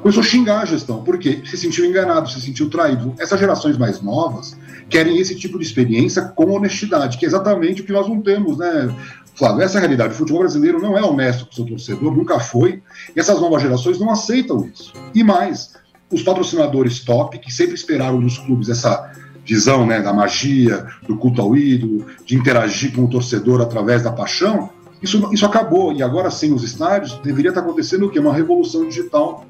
começou 0.02 0.20
a 0.20 0.26
xingar 0.26 0.60
a 0.62 0.64
gestão, 0.64 1.02
porque 1.02 1.42
se 1.46 1.56
sentiu 1.56 1.84
enganado, 1.84 2.28
se 2.28 2.40
sentiu 2.40 2.68
traído. 2.68 3.14
Essas 3.18 3.38
gerações 3.38 3.78
mais 3.78 4.02
novas 4.02 4.56
querem 4.90 5.18
esse 5.18 5.36
tipo 5.36 5.58
de 5.58 5.64
experiência 5.64 6.22
com 6.22 6.50
honestidade, 6.50 7.16
que 7.16 7.24
é 7.24 7.28
exatamente 7.28 7.80
o 7.80 7.84
que 7.84 7.92
nós 7.92 8.08
não 8.08 8.20
temos, 8.20 8.58
né, 8.58 8.94
Flávio? 9.36 9.62
Essa 9.62 9.76
é 9.76 9.78
a 9.78 9.80
realidade. 9.80 10.12
O 10.12 10.16
futebol 10.16 10.40
brasileiro 10.40 10.82
não 10.82 10.98
é 10.98 11.02
honesto 11.02 11.46
com 11.46 11.52
o 11.52 11.54
seu 11.54 11.64
torcedor, 11.64 12.14
nunca 12.14 12.40
foi, 12.40 12.82
e 13.14 13.20
essas 13.20 13.40
novas 13.40 13.62
gerações 13.62 13.98
não 13.98 14.10
aceitam 14.10 14.68
isso. 14.74 14.92
E 15.14 15.22
mais, 15.22 15.74
os 16.10 16.22
patrocinadores 16.22 17.00
top, 17.00 17.38
que 17.38 17.52
sempre 17.52 17.74
esperaram 17.74 18.20
dos 18.20 18.38
clubes 18.38 18.68
essa 18.68 19.10
visão 19.46 19.86
né, 19.86 20.00
da 20.00 20.12
magia, 20.12 20.86
do 21.06 21.16
culto 21.16 21.40
ao 21.40 21.56
ídolo, 21.56 22.06
de 22.26 22.36
interagir 22.36 22.92
com 22.92 23.04
o 23.04 23.08
torcedor 23.08 23.60
através 23.60 24.02
da 24.02 24.12
paixão, 24.12 24.70
isso, 25.02 25.28
isso 25.32 25.44
acabou. 25.44 25.92
E 25.92 26.02
agora, 26.02 26.30
sem 26.30 26.52
os 26.52 26.62
estádios, 26.62 27.18
deveria 27.24 27.50
estar 27.50 27.60
acontecendo 27.60 28.06
o 28.06 28.10
quê? 28.10 28.20
Uma 28.20 28.32
revolução 28.32 28.86
digital 28.86 29.44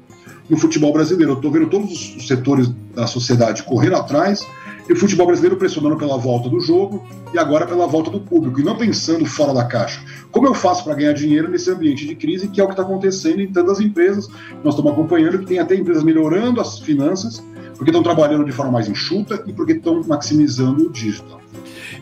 no 0.49 0.57
futebol 0.57 0.93
brasileiro. 0.93 1.33
Eu 1.33 1.35
estou 1.35 1.51
vendo 1.51 1.67
todos 1.67 2.15
os 2.15 2.27
setores 2.27 2.69
da 2.93 3.07
sociedade 3.07 3.63
correndo 3.63 3.95
atrás 3.95 4.45
e 4.87 4.93
o 4.93 4.95
futebol 4.95 5.25
brasileiro 5.25 5.55
pressionando 5.55 5.95
pela 5.97 6.17
volta 6.17 6.49
do 6.49 6.59
jogo 6.59 7.05
e 7.33 7.39
agora 7.39 7.65
pela 7.65 7.87
volta 7.87 8.11
do 8.11 8.19
público, 8.19 8.59
e 8.59 8.63
não 8.63 8.77
pensando 8.77 9.25
fora 9.25 9.53
da 9.53 9.63
caixa. 9.63 10.03
Como 10.31 10.47
eu 10.47 10.53
faço 10.53 10.83
para 10.83 10.93
ganhar 10.93 11.13
dinheiro 11.13 11.49
nesse 11.49 11.69
ambiente 11.71 12.05
de 12.05 12.15
crise, 12.15 12.47
que 12.47 12.59
é 12.59 12.63
o 12.63 12.67
que 12.67 12.73
está 12.73 12.83
acontecendo 12.83 13.41
em 13.41 13.47
tantas 13.47 13.79
empresas? 13.79 14.27
Nós 14.63 14.73
estamos 14.75 14.91
acompanhando 14.91 15.39
que 15.39 15.45
tem 15.45 15.59
até 15.59 15.75
empresas 15.75 16.03
melhorando 16.03 16.59
as 16.59 16.79
finanças, 16.79 17.43
porque 17.75 17.89
estão 17.89 18.03
trabalhando 18.03 18.45
de 18.45 18.51
forma 18.51 18.71
mais 18.71 18.87
enxuta 18.87 19.43
e 19.47 19.53
porque 19.53 19.73
estão 19.73 20.03
maximizando 20.03 20.87
o 20.87 20.91
digital. 20.91 21.41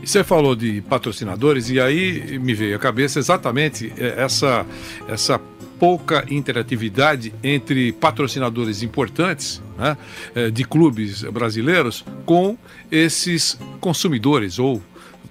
E 0.02 0.08
você 0.08 0.24
falou 0.24 0.56
de 0.56 0.82
patrocinadores, 0.82 1.70
e 1.70 1.80
aí 1.80 2.40
me 2.40 2.54
veio 2.54 2.76
à 2.76 2.80
cabeça 2.80 3.20
exatamente 3.20 3.94
é, 3.98 4.24
essa, 4.24 4.66
essa 5.08 5.40
pouca 5.82 6.24
interatividade 6.30 7.34
entre 7.44 7.92
patrocinadores 7.92 8.84
importantes 8.84 9.60
né, 9.76 9.98
eh, 10.36 10.52
de 10.52 10.64
clubes 10.64 11.24
brasileiros 11.24 12.06
com 12.24 12.56
esses 12.92 13.58
consumidores 13.80 14.60
ou 14.60 14.80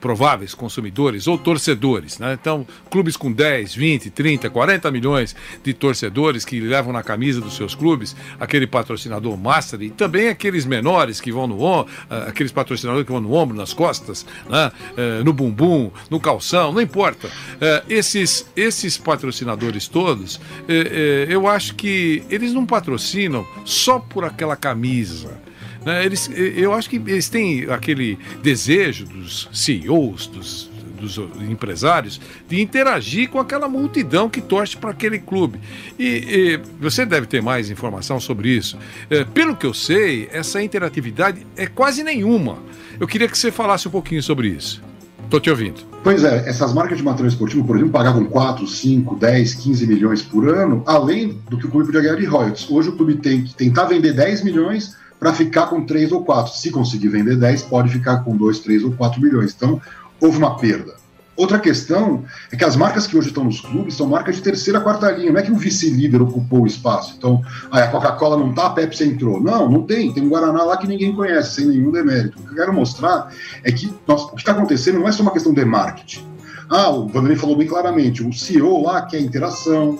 prováveis 0.00 0.54
consumidores 0.54 1.26
ou 1.26 1.36
torcedores. 1.36 2.18
Né? 2.18 2.36
Então, 2.40 2.66
clubes 2.90 3.16
com 3.16 3.30
10, 3.30 3.74
20, 3.74 4.10
30, 4.10 4.50
40 4.50 4.90
milhões 4.90 5.36
de 5.62 5.74
torcedores 5.74 6.44
que 6.44 6.60
levam 6.60 6.92
na 6.92 7.02
camisa 7.02 7.40
dos 7.40 7.56
seus 7.56 7.74
clubes 7.74 8.16
aquele 8.38 8.66
patrocinador 8.66 9.36
master 9.36 9.82
e 9.82 9.90
também 9.90 10.28
aqueles 10.28 10.64
menores 10.64 11.20
que 11.20 11.30
vão 11.30 11.46
no 11.46 11.62
ombro, 11.62 11.92
aqueles 12.26 12.52
patrocinadores 12.52 13.06
que 13.06 13.12
vão 13.12 13.20
no 13.20 13.32
ombro, 13.34 13.56
nas 13.56 13.72
costas, 13.72 14.26
né? 14.48 14.72
Eh, 14.96 15.22
no 15.24 15.32
bumbum, 15.32 15.90
no 16.08 16.18
calção, 16.20 16.72
não 16.72 16.80
importa. 16.80 17.30
Eh, 17.60 17.84
esses, 17.88 18.46
esses 18.56 18.96
patrocinadores 18.96 19.88
todos, 19.88 20.40
eh, 20.68 21.26
eu 21.28 21.46
acho 21.46 21.74
que 21.74 22.22
eles 22.30 22.52
não 22.52 22.66
patrocinam 22.66 23.46
só 23.64 23.98
por 23.98 24.24
aquela 24.24 24.56
camisa. 24.56 25.49
Né? 25.84 26.04
Eles, 26.04 26.30
eu 26.34 26.72
acho 26.72 26.88
que 26.88 26.96
eles 26.96 27.28
têm 27.28 27.64
aquele 27.70 28.18
desejo 28.42 29.06
dos 29.06 29.48
CEOs, 29.52 30.26
dos 30.26 30.70
dos 31.00 31.18
empresários 31.48 32.20
de 32.46 32.60
interagir 32.60 33.30
com 33.30 33.40
aquela 33.40 33.68
multidão 33.68 34.28
que 34.28 34.40
torce 34.40 34.76
para 34.76 34.90
aquele 34.90 35.18
clube. 35.18 35.58
E, 35.98 36.04
e, 36.04 36.60
você 36.78 37.06
deve 37.06 37.26
ter 37.26 37.42
mais 37.42 37.70
informação 37.70 38.20
sobre 38.20 38.50
isso. 38.50 38.76
É, 39.08 39.24
pelo 39.24 39.56
que 39.56 39.66
eu 39.66 39.74
sei, 39.74 40.28
essa 40.30 40.62
interatividade 40.62 41.46
é 41.56 41.66
quase 41.66 42.04
nenhuma. 42.04 42.58
Eu 43.00 43.08
queria 43.08 43.26
que 43.26 43.36
você 43.36 43.50
falasse 43.50 43.88
um 43.88 43.90
pouquinho 43.90 44.22
sobre 44.22 44.48
isso. 44.48 44.82
Estou 45.24 45.40
te 45.40 45.48
ouvindo. 45.48 45.80
Pois 46.02 46.24
é, 46.24 46.48
essas 46.48 46.74
marcas 46.74 46.98
de 46.98 47.04
material 47.04 47.28
esportivo, 47.28 47.64
por 47.64 47.76
exemplo, 47.76 47.92
pagavam 47.92 48.24
4, 48.24 48.66
5, 48.66 49.14
10, 49.16 49.54
15 49.54 49.86
milhões 49.86 50.22
por 50.22 50.48
ano, 50.48 50.82
além 50.86 51.38
do 51.48 51.56
que 51.56 51.66
o 51.66 51.70
clube 51.70 51.86
podia 51.86 52.00
ganhar 52.00 52.16
de 52.16 52.26
royalties. 52.26 52.68
Hoje 52.68 52.88
o 52.88 52.92
clube 52.96 53.16
tem 53.16 53.44
que 53.44 53.54
tentar 53.54 53.84
vender 53.84 54.12
10 54.12 54.42
milhões 54.42 54.96
para 55.20 55.34
ficar 55.34 55.66
com 55.66 55.84
3 55.84 56.10
ou 56.12 56.24
4. 56.24 56.54
Se 56.54 56.70
conseguir 56.70 57.08
vender 57.08 57.36
10, 57.36 57.62
pode 57.64 57.90
ficar 57.90 58.24
com 58.24 58.34
2, 58.34 58.60
3 58.60 58.84
ou 58.84 58.92
4 58.92 59.20
milhões. 59.20 59.54
Então, 59.54 59.80
houve 60.18 60.38
uma 60.38 60.56
perda. 60.56 60.98
Outra 61.36 61.58
questão 61.58 62.24
é 62.52 62.56
que 62.56 62.64
as 62.64 62.76
marcas 62.76 63.06
que 63.06 63.16
hoje 63.16 63.28
estão 63.28 63.44
nos 63.44 63.60
clubes 63.60 63.94
são 63.94 64.06
marcas 64.06 64.36
de 64.36 64.42
terceira, 64.42 64.80
quarta 64.80 65.10
linha. 65.10 65.32
Não 65.32 65.40
é 65.40 65.42
que 65.42 65.52
o 65.52 65.56
vice-líder 65.56 66.20
ocupou 66.20 66.62
o 66.62 66.66
espaço. 66.66 67.14
Então, 67.16 67.42
ah, 67.70 67.84
a 67.84 67.88
Coca-Cola 67.88 68.36
não 68.36 68.52
tá, 68.52 68.66
a 68.66 68.70
Pepsi 68.70 69.04
entrou. 69.04 69.42
Não, 69.42 69.70
não 69.70 69.82
tem. 69.82 70.12
Tem 70.12 70.22
um 70.22 70.28
Guaraná 70.28 70.64
lá 70.64 70.76
que 70.76 70.86
ninguém 70.86 71.14
conhece, 71.14 71.54
sem 71.54 71.66
nenhum 71.66 71.90
demérito. 71.90 72.38
O 72.38 72.42
que 72.42 72.50
eu 72.50 72.56
quero 72.56 72.72
mostrar 72.74 73.32
é 73.62 73.72
que 73.72 73.86
o 74.06 74.16
que 74.32 74.36
está 74.36 74.52
acontecendo 74.52 74.98
não 74.98 75.08
é 75.08 75.12
só 75.12 75.22
uma 75.22 75.32
questão 75.32 75.54
de 75.54 75.64
marketing. 75.64 76.26
Ah, 76.68 76.90
o 76.90 77.08
Vanderlei 77.08 77.36
falou 77.36 77.56
bem 77.56 77.66
claramente, 77.66 78.22
o 78.22 78.32
CEO 78.32 78.82
lá 78.82 79.02
quer 79.02 79.20
interação, 79.20 79.98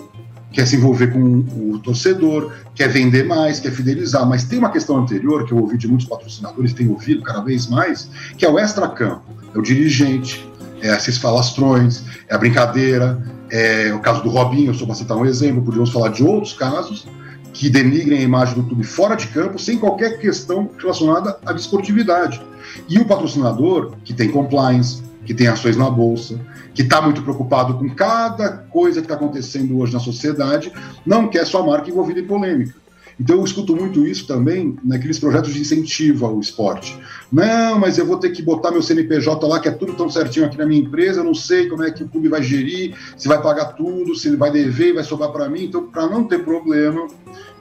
quer 0.51 0.67
se 0.67 0.75
envolver 0.75 1.07
com 1.07 1.19
o 1.19 1.79
torcedor, 1.79 2.51
quer 2.75 2.89
vender 2.89 3.25
mais, 3.25 3.59
quer 3.59 3.71
fidelizar, 3.71 4.27
mas 4.27 4.43
tem 4.43 4.59
uma 4.59 4.69
questão 4.69 4.97
anterior 4.97 5.45
que 5.45 5.53
eu 5.53 5.57
ouvi 5.57 5.77
de 5.77 5.87
muitos 5.87 6.07
patrocinadores, 6.07 6.73
tenho 6.73 6.91
ouvido 6.91 7.21
cada 7.23 7.41
vez 7.41 7.67
mais, 7.67 8.09
que 8.37 8.45
é 8.45 8.49
o 8.49 8.59
extra-campo, 8.59 9.23
é 9.53 9.57
o 9.57 9.61
dirigente, 9.61 10.45
é 10.81 10.95
esses 10.95 11.17
falastrões, 11.17 12.03
é 12.27 12.35
a 12.35 12.37
brincadeira, 12.37 13.21
é 13.49 13.93
o 13.93 13.99
caso 13.99 14.23
do 14.23 14.29
Robinho, 14.29 14.73
só 14.73 14.85
para 14.85 14.95
citar 14.95 15.17
um 15.17 15.25
exemplo, 15.25 15.61
podíamos 15.61 15.91
falar 15.91 16.09
de 16.09 16.23
outros 16.23 16.53
casos 16.53 17.07
que 17.53 17.69
denigrem 17.69 18.19
a 18.19 18.21
imagem 18.21 18.55
do 18.55 18.63
clube 18.63 18.83
fora 18.83 19.15
de 19.15 19.27
campo 19.27 19.59
sem 19.59 19.77
qualquer 19.77 20.17
questão 20.19 20.69
relacionada 20.77 21.37
à 21.45 21.51
desportividade. 21.51 22.41
E 22.87 22.97
o 22.97 23.05
patrocinador, 23.05 23.93
que 24.03 24.13
tem 24.13 24.29
compliance, 24.29 25.03
que 25.25 25.33
tem 25.33 25.47
ações 25.47 25.75
na 25.75 25.89
bolsa, 25.89 26.39
que 26.73 26.81
está 26.81 27.01
muito 27.01 27.21
preocupado 27.21 27.75
com 27.75 27.89
cada 27.89 28.49
coisa 28.49 29.01
que 29.01 29.05
está 29.05 29.15
acontecendo 29.15 29.77
hoje 29.79 29.93
na 29.93 29.99
sociedade, 29.99 30.71
não 31.05 31.27
quer 31.27 31.45
sua 31.45 31.63
marca 31.63 31.89
envolvida 31.89 32.19
em 32.19 32.25
polêmica. 32.27 32.81
Então 33.19 33.35
eu 33.35 33.43
escuto 33.43 33.75
muito 33.75 34.03
isso 34.03 34.25
também 34.25 34.75
naqueles 34.83 35.19
projetos 35.19 35.53
de 35.53 35.61
incentivo 35.61 36.25
ao 36.25 36.39
esporte. 36.39 36.97
Não, 37.31 37.77
mas 37.77 37.99
eu 37.99 38.05
vou 38.05 38.17
ter 38.17 38.31
que 38.31 38.41
botar 38.41 38.71
meu 38.71 38.81
CNPJ 38.81 39.45
lá, 39.45 39.59
que 39.59 39.67
é 39.67 39.71
tudo 39.71 39.93
tão 39.93 40.09
certinho 40.09 40.47
aqui 40.47 40.57
na 40.57 40.65
minha 40.65 40.81
empresa, 40.81 41.19
eu 41.19 41.23
não 41.23 41.35
sei 41.35 41.67
como 41.67 41.83
é 41.83 41.91
que 41.91 42.03
o 42.03 42.09
clube 42.09 42.29
vai 42.29 42.41
gerir, 42.41 42.95
se 43.15 43.27
vai 43.27 43.39
pagar 43.39 43.73
tudo, 43.73 44.15
se 44.15 44.27
ele 44.27 44.37
vai 44.37 44.49
dever 44.49 44.95
vai 44.95 45.03
sobrar 45.03 45.31
para 45.31 45.47
mim. 45.47 45.65
Então, 45.65 45.85
para 45.85 46.07
não 46.07 46.23
ter 46.23 46.43
problema, 46.43 47.07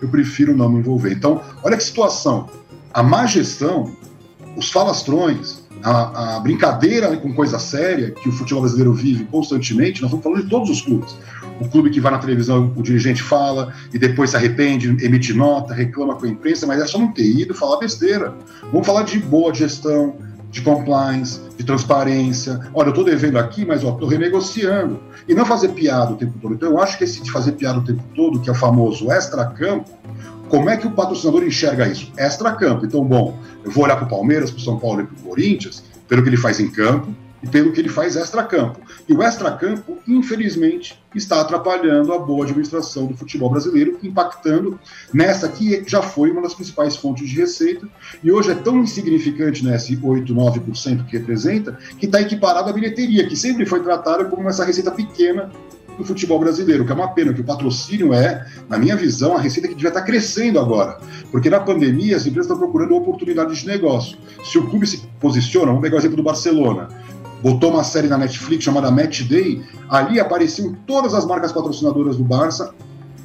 eu 0.00 0.08
prefiro 0.08 0.56
não 0.56 0.70
me 0.70 0.78
envolver. 0.78 1.12
Então, 1.12 1.42
olha 1.62 1.76
que 1.76 1.84
situação. 1.84 2.48
A 2.94 3.02
má 3.02 3.26
gestão, 3.26 3.94
os 4.56 4.70
falastrões, 4.70 5.59
a, 5.82 6.36
a, 6.36 6.40
brincadeira 6.40 7.16
com 7.16 7.32
coisa 7.32 7.58
séria 7.58 8.10
que 8.10 8.28
o 8.28 8.32
futebol 8.32 8.62
brasileiro 8.62 8.92
vive 8.92 9.24
constantemente, 9.24 10.02
nós 10.02 10.10
estamos 10.10 10.22
falando 10.22 10.42
de 10.42 10.50
todos 10.50 10.70
os 10.70 10.82
clubes. 10.82 11.16
O 11.60 11.68
clube 11.68 11.90
que 11.90 12.00
vai 12.00 12.12
na 12.12 12.18
televisão, 12.18 12.72
o 12.76 12.82
dirigente 12.82 13.22
fala 13.22 13.72
e 13.92 13.98
depois 13.98 14.30
se 14.30 14.36
arrepende, 14.36 14.88
emite 15.04 15.32
nota, 15.32 15.74
reclama 15.74 16.14
com 16.14 16.26
a 16.26 16.28
imprensa, 16.28 16.66
mas 16.66 16.80
é 16.80 16.86
só 16.86 16.98
não 16.98 17.12
ter 17.12 17.24
ido 17.24 17.54
falar 17.54 17.78
besteira. 17.78 18.34
Vamos 18.72 18.86
falar 18.86 19.02
de 19.02 19.18
boa 19.18 19.52
gestão, 19.54 20.16
de 20.50 20.62
compliance, 20.62 21.40
de 21.56 21.64
transparência. 21.64 22.60
Olha, 22.74 22.88
eu 22.88 22.90
estou 22.90 23.04
devendo 23.04 23.38
aqui, 23.38 23.64
mas 23.64 23.82
estou 23.82 24.08
renegociando. 24.08 25.00
E 25.28 25.34
não 25.34 25.46
fazer 25.46 25.68
piada 25.68 26.12
o 26.12 26.16
tempo 26.16 26.34
todo. 26.40 26.54
Então, 26.54 26.70
eu 26.70 26.80
acho 26.80 26.98
que 26.98 27.04
esse 27.04 27.22
de 27.22 27.30
fazer 27.30 27.52
piada 27.52 27.78
o 27.78 27.84
tempo 27.84 28.02
todo, 28.14 28.40
que 28.40 28.48
é 28.48 28.52
o 28.52 28.56
famoso 28.56 29.10
extra-campo, 29.10 29.90
como 30.48 30.68
é 30.68 30.76
que 30.76 30.86
o 30.86 30.90
patrocinador 30.90 31.44
enxerga 31.44 31.86
isso? 31.86 32.12
Extra-campo. 32.16 32.84
Então, 32.84 33.04
bom, 33.04 33.38
eu 33.64 33.70
vou 33.70 33.84
olhar 33.84 33.96
para 33.96 34.06
o 34.06 34.08
Palmeiras, 34.08 34.50
para 34.50 34.58
o 34.58 34.62
São 34.62 34.78
Paulo 34.78 35.02
e 35.02 35.06
para 35.06 35.16
o 35.16 35.22
Corinthians, 35.28 35.84
pelo 36.08 36.22
que 36.22 36.28
ele 36.28 36.36
faz 36.36 36.58
em 36.58 36.68
campo 36.68 37.14
e 37.42 37.48
pelo 37.48 37.72
que 37.72 37.80
ele 37.80 37.88
faz 37.88 38.16
extra-campo. 38.16 38.80
E 39.08 39.12
o 39.12 39.22
extra-campo, 39.22 39.98
infelizmente, 40.06 41.00
está 41.14 41.40
atrapalhando 41.40 42.12
a 42.12 42.18
boa 42.18 42.44
administração 42.44 43.06
do 43.06 43.16
futebol 43.16 43.50
brasileiro, 43.50 43.98
impactando 44.02 44.78
nessa 45.12 45.48
que 45.48 45.82
já 45.86 46.02
foi 46.02 46.30
uma 46.30 46.42
das 46.42 46.54
principais 46.54 46.96
fontes 46.96 47.28
de 47.28 47.36
receita, 47.36 47.88
e 48.22 48.30
hoje 48.30 48.50
é 48.50 48.54
tão 48.54 48.78
insignificante 48.80 49.64
nesse 49.64 49.98
8, 50.00 50.34
9% 50.34 51.06
que 51.06 51.16
representa, 51.16 51.78
que 51.98 52.06
está 52.06 52.20
equiparado 52.20 52.68
à 52.68 52.72
bilheteria, 52.72 53.26
que 53.26 53.36
sempre 53.36 53.66
foi 53.66 53.82
tratada 53.82 54.24
como 54.26 54.48
essa 54.48 54.64
receita 54.64 54.90
pequena 54.90 55.50
do 56.00 56.04
futebol 56.04 56.38
brasileiro, 56.38 56.84
que 56.84 56.92
é 56.92 56.94
uma 56.94 57.08
pena, 57.08 57.32
que 57.32 57.40
o 57.40 57.44
patrocínio 57.44 58.12
é, 58.12 58.46
na 58.68 58.78
minha 58.78 58.96
visão, 58.96 59.36
a 59.36 59.40
receita 59.40 59.68
que 59.68 59.74
devia 59.74 59.88
estar 59.88 60.02
crescendo 60.02 60.58
agora. 60.58 60.98
Porque 61.30 61.50
na 61.50 61.60
pandemia 61.60 62.16
as 62.16 62.26
empresas 62.26 62.46
estão 62.46 62.58
procurando 62.58 62.94
oportunidades 62.94 63.58
de 63.58 63.66
negócio. 63.66 64.16
Se 64.44 64.58
o 64.58 64.68
clube 64.68 64.86
se 64.86 65.02
posiciona, 65.20 65.66
vamos 65.66 65.82
pegar 65.82 65.96
o 65.96 65.98
exemplo 65.98 66.16
do 66.16 66.22
Barcelona, 66.22 66.88
botou 67.42 67.70
uma 67.70 67.84
série 67.84 68.08
na 68.08 68.18
Netflix 68.18 68.64
chamada 68.64 68.90
Match 68.90 69.22
Day, 69.22 69.62
ali 69.88 70.20
apareciam 70.20 70.76
todas 70.86 71.14
as 71.14 71.24
marcas 71.24 71.52
patrocinadoras 71.52 72.16
do 72.16 72.24
Barça 72.24 72.72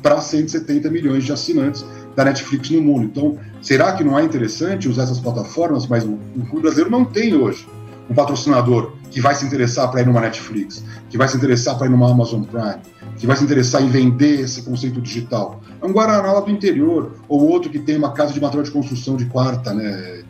para 0.01 0.21
170 0.21 0.89
milhões 0.89 1.23
de 1.23 1.31
assinantes 1.31 1.85
da 2.15 2.23
Netflix 2.23 2.69
no 2.69 2.81
mundo. 2.81 3.05
Então, 3.05 3.37
será 3.61 3.93
que 3.93 4.03
não 4.03 4.17
é 4.17 4.23
interessante 4.23 4.87
usar 4.87 5.03
essas 5.03 5.19
plataformas? 5.19 5.87
Mas 5.87 6.03
o, 6.03 6.17
clube 6.49 6.61
brasileiro 6.61 6.91
não 6.91 7.03
tem 7.03 7.35
hoje 7.35 7.67
um 8.09 8.13
patrocinador 8.13 8.93
que 9.09 9.19
vai 9.19 9.33
se 9.33 9.45
interessar 9.45 9.89
para 9.89 10.01
ir 10.01 10.05
numa 10.05 10.21
Netflix, 10.21 10.83
que 11.09 11.17
vai 11.17 11.27
se 11.27 11.35
interessar 11.35 11.77
para 11.77 11.87
ir 11.87 11.89
numa 11.89 12.09
Amazon 12.11 12.43
Prime, 12.43 12.75
que 13.17 13.25
vai 13.25 13.35
se 13.35 13.43
interessar 13.43 13.81
em 13.81 13.89
vender 13.89 14.41
esse 14.41 14.61
conceito 14.61 15.01
digital. 15.01 15.59
É 15.81 15.85
um 15.85 15.91
Guaraná 15.91 16.39
do 16.39 16.51
interior, 16.51 17.15
ou 17.27 17.49
outro 17.49 17.69
que 17.69 17.79
tem 17.79 17.97
uma 17.97 18.11
casa 18.11 18.33
de 18.33 18.39
material 18.39 18.63
de 18.63 18.71
construção 18.71 19.15
de 19.15 19.25
quarta 19.25 19.73
né, 19.73 20.23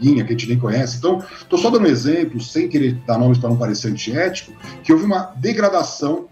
linha, 0.00 0.24
que 0.24 0.30
a 0.30 0.36
gente 0.36 0.48
nem 0.48 0.58
conhece. 0.58 0.96
Então, 0.98 1.22
estou 1.40 1.58
só 1.58 1.70
dando 1.70 1.84
um 1.84 1.90
exemplo, 1.90 2.40
sem 2.40 2.68
querer 2.68 2.94
dar 3.06 3.18
nomes 3.18 3.38
para 3.38 3.48
não 3.48 3.56
parecer 3.56 3.88
antiético, 3.88 4.52
que 4.82 4.92
houve 4.92 5.04
uma 5.04 5.32
degradação 5.36 6.26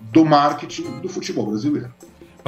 do 0.00 0.24
marketing 0.24 1.00
do 1.00 1.08
futebol 1.08 1.46
brasileiro. 1.46 1.90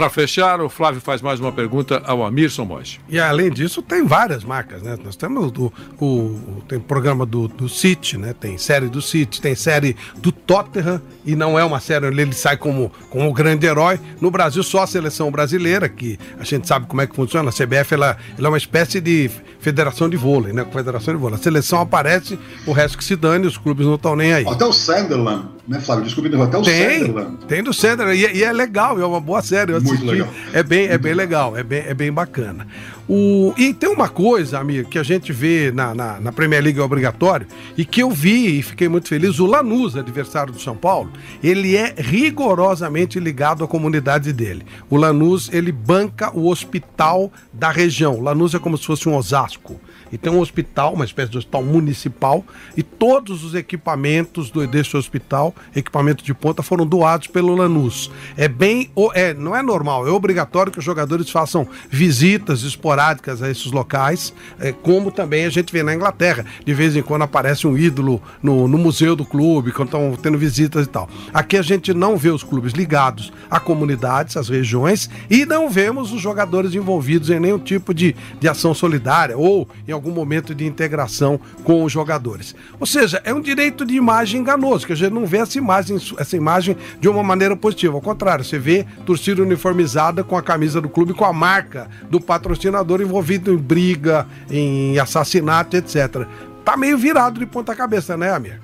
Para 0.00 0.08
fechar, 0.08 0.62
o 0.62 0.68
Flávio 0.70 0.98
faz 0.98 1.20
mais 1.20 1.40
uma 1.40 1.52
pergunta 1.52 2.00
ao 2.06 2.24
Amir 2.24 2.50
Somoge. 2.50 3.00
E 3.06 3.18
além 3.20 3.50
disso, 3.50 3.82
tem 3.82 4.02
várias 4.02 4.44
marcas, 4.44 4.80
né? 4.80 4.96
Nós 5.04 5.14
temos 5.14 5.52
o, 5.58 5.72
o, 6.00 6.06
o 6.06 6.62
tem 6.66 6.80
programa 6.80 7.26
do, 7.26 7.48
do 7.48 7.68
City, 7.68 8.16
né? 8.16 8.32
Tem 8.32 8.56
série 8.56 8.88
do 8.88 9.02
City, 9.02 9.42
tem 9.42 9.54
série 9.54 9.94
do 10.16 10.32
Tottenham, 10.32 11.02
e 11.26 11.36
não 11.36 11.58
é 11.58 11.64
uma 11.64 11.80
série 11.80 12.06
onde 12.06 12.18
ele 12.18 12.32
sai 12.32 12.56
como, 12.56 12.90
como 13.10 13.28
o 13.28 13.32
grande 13.34 13.66
herói. 13.66 14.00
No 14.20 14.30
Brasil, 14.30 14.62
só 14.62 14.84
a 14.84 14.86
seleção 14.86 15.30
brasileira, 15.30 15.86
que 15.86 16.18
a 16.38 16.44
gente 16.44 16.66
sabe 16.66 16.86
como 16.86 17.02
é 17.02 17.06
que 17.06 17.14
funciona. 17.14 17.50
A 17.50 17.52
CBF 17.52 17.92
ela, 17.92 18.16
ela 18.38 18.46
é 18.46 18.48
uma 18.48 18.58
espécie 18.58 19.00
de 19.02 19.28
federação 19.60 20.08
de 20.08 20.16
vôlei, 20.16 20.52
né? 20.52 20.66
Federação 20.72 21.14
de 21.14 21.20
vôlei. 21.20 21.38
A 21.38 21.42
seleção 21.42 21.80
aparece, 21.80 22.38
o 22.66 22.72
resto 22.72 22.98
que 22.98 23.04
se 23.04 23.14
dane, 23.14 23.46
os 23.46 23.58
clubes 23.58 23.86
não 23.86 23.94
estão 23.94 24.16
nem 24.16 24.32
aí. 24.32 24.46
Até 24.46 24.64
o 24.64 24.72
Sunderland, 24.72 25.48
né, 25.68 25.80
Flávio? 25.80 26.04
Desculpe, 26.04 26.28
até 26.34 26.58
o 26.58 26.62
tem, 26.62 27.06
Sunderland. 27.06 27.36
Tem 27.46 27.62
do 27.62 27.72
Sunderland, 27.72 28.18
e, 28.18 28.38
e, 28.38 28.44
é 28.44 28.52
legal, 28.52 29.00
é 29.00 29.04
uma 29.04 29.20
boa 29.20 29.42
série. 29.42 29.72
Muito 29.78 30.04
legal. 30.04 30.28
É 30.52 30.62
bem, 30.62 30.86
é 30.86 30.98
bem 30.98 31.14
legal, 31.14 31.56
é 31.56 31.62
bem, 31.62 31.84
é 31.86 31.94
bem 31.94 32.12
bacana. 32.12 32.66
O, 33.12 33.52
e 33.58 33.74
tem 33.74 33.90
uma 33.90 34.08
coisa, 34.08 34.60
amigo, 34.60 34.88
que 34.88 34.96
a 34.96 35.02
gente 35.02 35.32
vê 35.32 35.72
na, 35.72 35.92
na, 35.92 36.20
na, 36.20 36.30
Premier 36.30 36.62
League 36.62 36.78
obrigatório 36.78 37.44
e 37.76 37.84
que 37.84 38.00
eu 38.00 38.08
vi 38.08 38.60
e 38.60 38.62
fiquei 38.62 38.88
muito 38.88 39.08
feliz. 39.08 39.40
O 39.40 39.46
Lanús, 39.46 39.96
adversário 39.96 40.52
do 40.52 40.60
São 40.60 40.76
Paulo, 40.76 41.10
ele 41.42 41.76
é 41.76 41.92
rigorosamente 41.98 43.18
ligado 43.18 43.64
à 43.64 43.66
comunidade 43.66 44.32
dele. 44.32 44.64
O 44.88 44.96
Lanús, 44.96 45.50
ele 45.52 45.72
banca 45.72 46.30
o 46.32 46.48
hospital 46.48 47.32
da 47.52 47.72
região. 47.72 48.14
O 48.14 48.22
Lanús 48.22 48.54
é 48.54 48.60
como 48.60 48.78
se 48.78 48.86
fosse 48.86 49.08
um 49.08 49.16
Osasco. 49.16 49.49
Vasco 49.50 49.80
e 50.12 50.18
tem 50.18 50.32
um 50.32 50.40
hospital, 50.40 50.94
uma 50.94 51.04
espécie 51.04 51.30
de 51.30 51.38
hospital 51.38 51.62
municipal, 51.62 52.44
e 52.76 52.82
todos 52.82 53.44
os 53.44 53.54
equipamentos 53.54 54.50
do, 54.50 54.66
desse 54.66 54.96
hospital, 54.96 55.54
equipamento 55.74 56.24
de 56.24 56.34
ponta, 56.34 56.62
foram 56.62 56.86
doados 56.86 57.26
pelo 57.26 57.54
Lanús. 57.54 58.10
É 58.36 58.48
bem, 58.48 58.90
é, 59.14 59.34
não 59.34 59.54
é 59.54 59.62
normal, 59.62 60.06
é 60.06 60.10
obrigatório 60.10 60.72
que 60.72 60.78
os 60.78 60.84
jogadores 60.84 61.30
façam 61.30 61.66
visitas 61.88 62.62
esporádicas 62.62 63.42
a 63.42 63.50
esses 63.50 63.70
locais, 63.70 64.32
é, 64.58 64.72
como 64.72 65.10
também 65.10 65.44
a 65.44 65.50
gente 65.50 65.72
vê 65.72 65.82
na 65.82 65.94
Inglaterra. 65.94 66.44
De 66.64 66.74
vez 66.74 66.96
em 66.96 67.02
quando 67.02 67.22
aparece 67.22 67.66
um 67.66 67.76
ídolo 67.76 68.20
no, 68.42 68.66
no 68.66 68.78
museu 68.78 69.14
do 69.14 69.24
clube, 69.24 69.72
quando 69.72 69.88
estão 69.88 70.16
tendo 70.20 70.38
visitas 70.38 70.86
e 70.86 70.88
tal. 70.88 71.08
Aqui 71.32 71.56
a 71.56 71.62
gente 71.62 71.92
não 71.94 72.16
vê 72.16 72.30
os 72.30 72.42
clubes 72.42 72.72
ligados 72.72 73.32
a 73.50 73.58
comunidades, 73.58 74.36
às 74.36 74.48
regiões, 74.48 75.10
e 75.28 75.44
não 75.44 75.68
vemos 75.68 76.12
os 76.12 76.20
jogadores 76.20 76.74
envolvidos 76.74 77.30
em 77.30 77.40
nenhum 77.40 77.58
tipo 77.58 77.92
de, 77.92 78.14
de 78.38 78.48
ação 78.48 78.74
solidária 78.74 79.36
ou 79.36 79.68
em 79.86 79.92
algum 80.00 80.10
momento 80.10 80.54
de 80.54 80.64
integração 80.64 81.38
com 81.62 81.84
os 81.84 81.92
jogadores. 81.92 82.54
Ou 82.80 82.86
seja, 82.86 83.20
é 83.22 83.34
um 83.34 83.40
direito 83.40 83.84
de 83.84 83.94
imagem 83.94 84.40
enganoso, 84.40 84.86
que 84.86 84.94
a 84.94 84.96
gente 84.96 85.12
não 85.12 85.26
vê 85.26 85.38
essa 85.38 85.58
imagem, 85.58 85.98
essa 86.18 86.36
imagem 86.36 86.76
de 86.98 87.08
uma 87.08 87.22
maneira 87.22 87.54
positiva. 87.54 87.94
Ao 87.94 88.00
contrário, 88.00 88.44
você 88.44 88.58
vê 88.58 88.86
torcida 89.04 89.42
uniformizada 89.42 90.24
com 90.24 90.36
a 90.36 90.42
camisa 90.42 90.80
do 90.80 90.88
clube, 90.88 91.12
com 91.12 91.24
a 91.24 91.32
marca 91.32 91.88
do 92.08 92.20
patrocinador 92.20 93.00
envolvido 93.02 93.52
em 93.52 93.58
briga, 93.58 94.26
em 94.50 94.98
assassinato, 94.98 95.76
etc. 95.76 96.26
Tá 96.64 96.76
meio 96.76 96.96
virado 96.96 97.38
de 97.38 97.46
ponta 97.46 97.74
cabeça, 97.74 98.16
né, 98.16 98.32
Amir? 98.32 98.60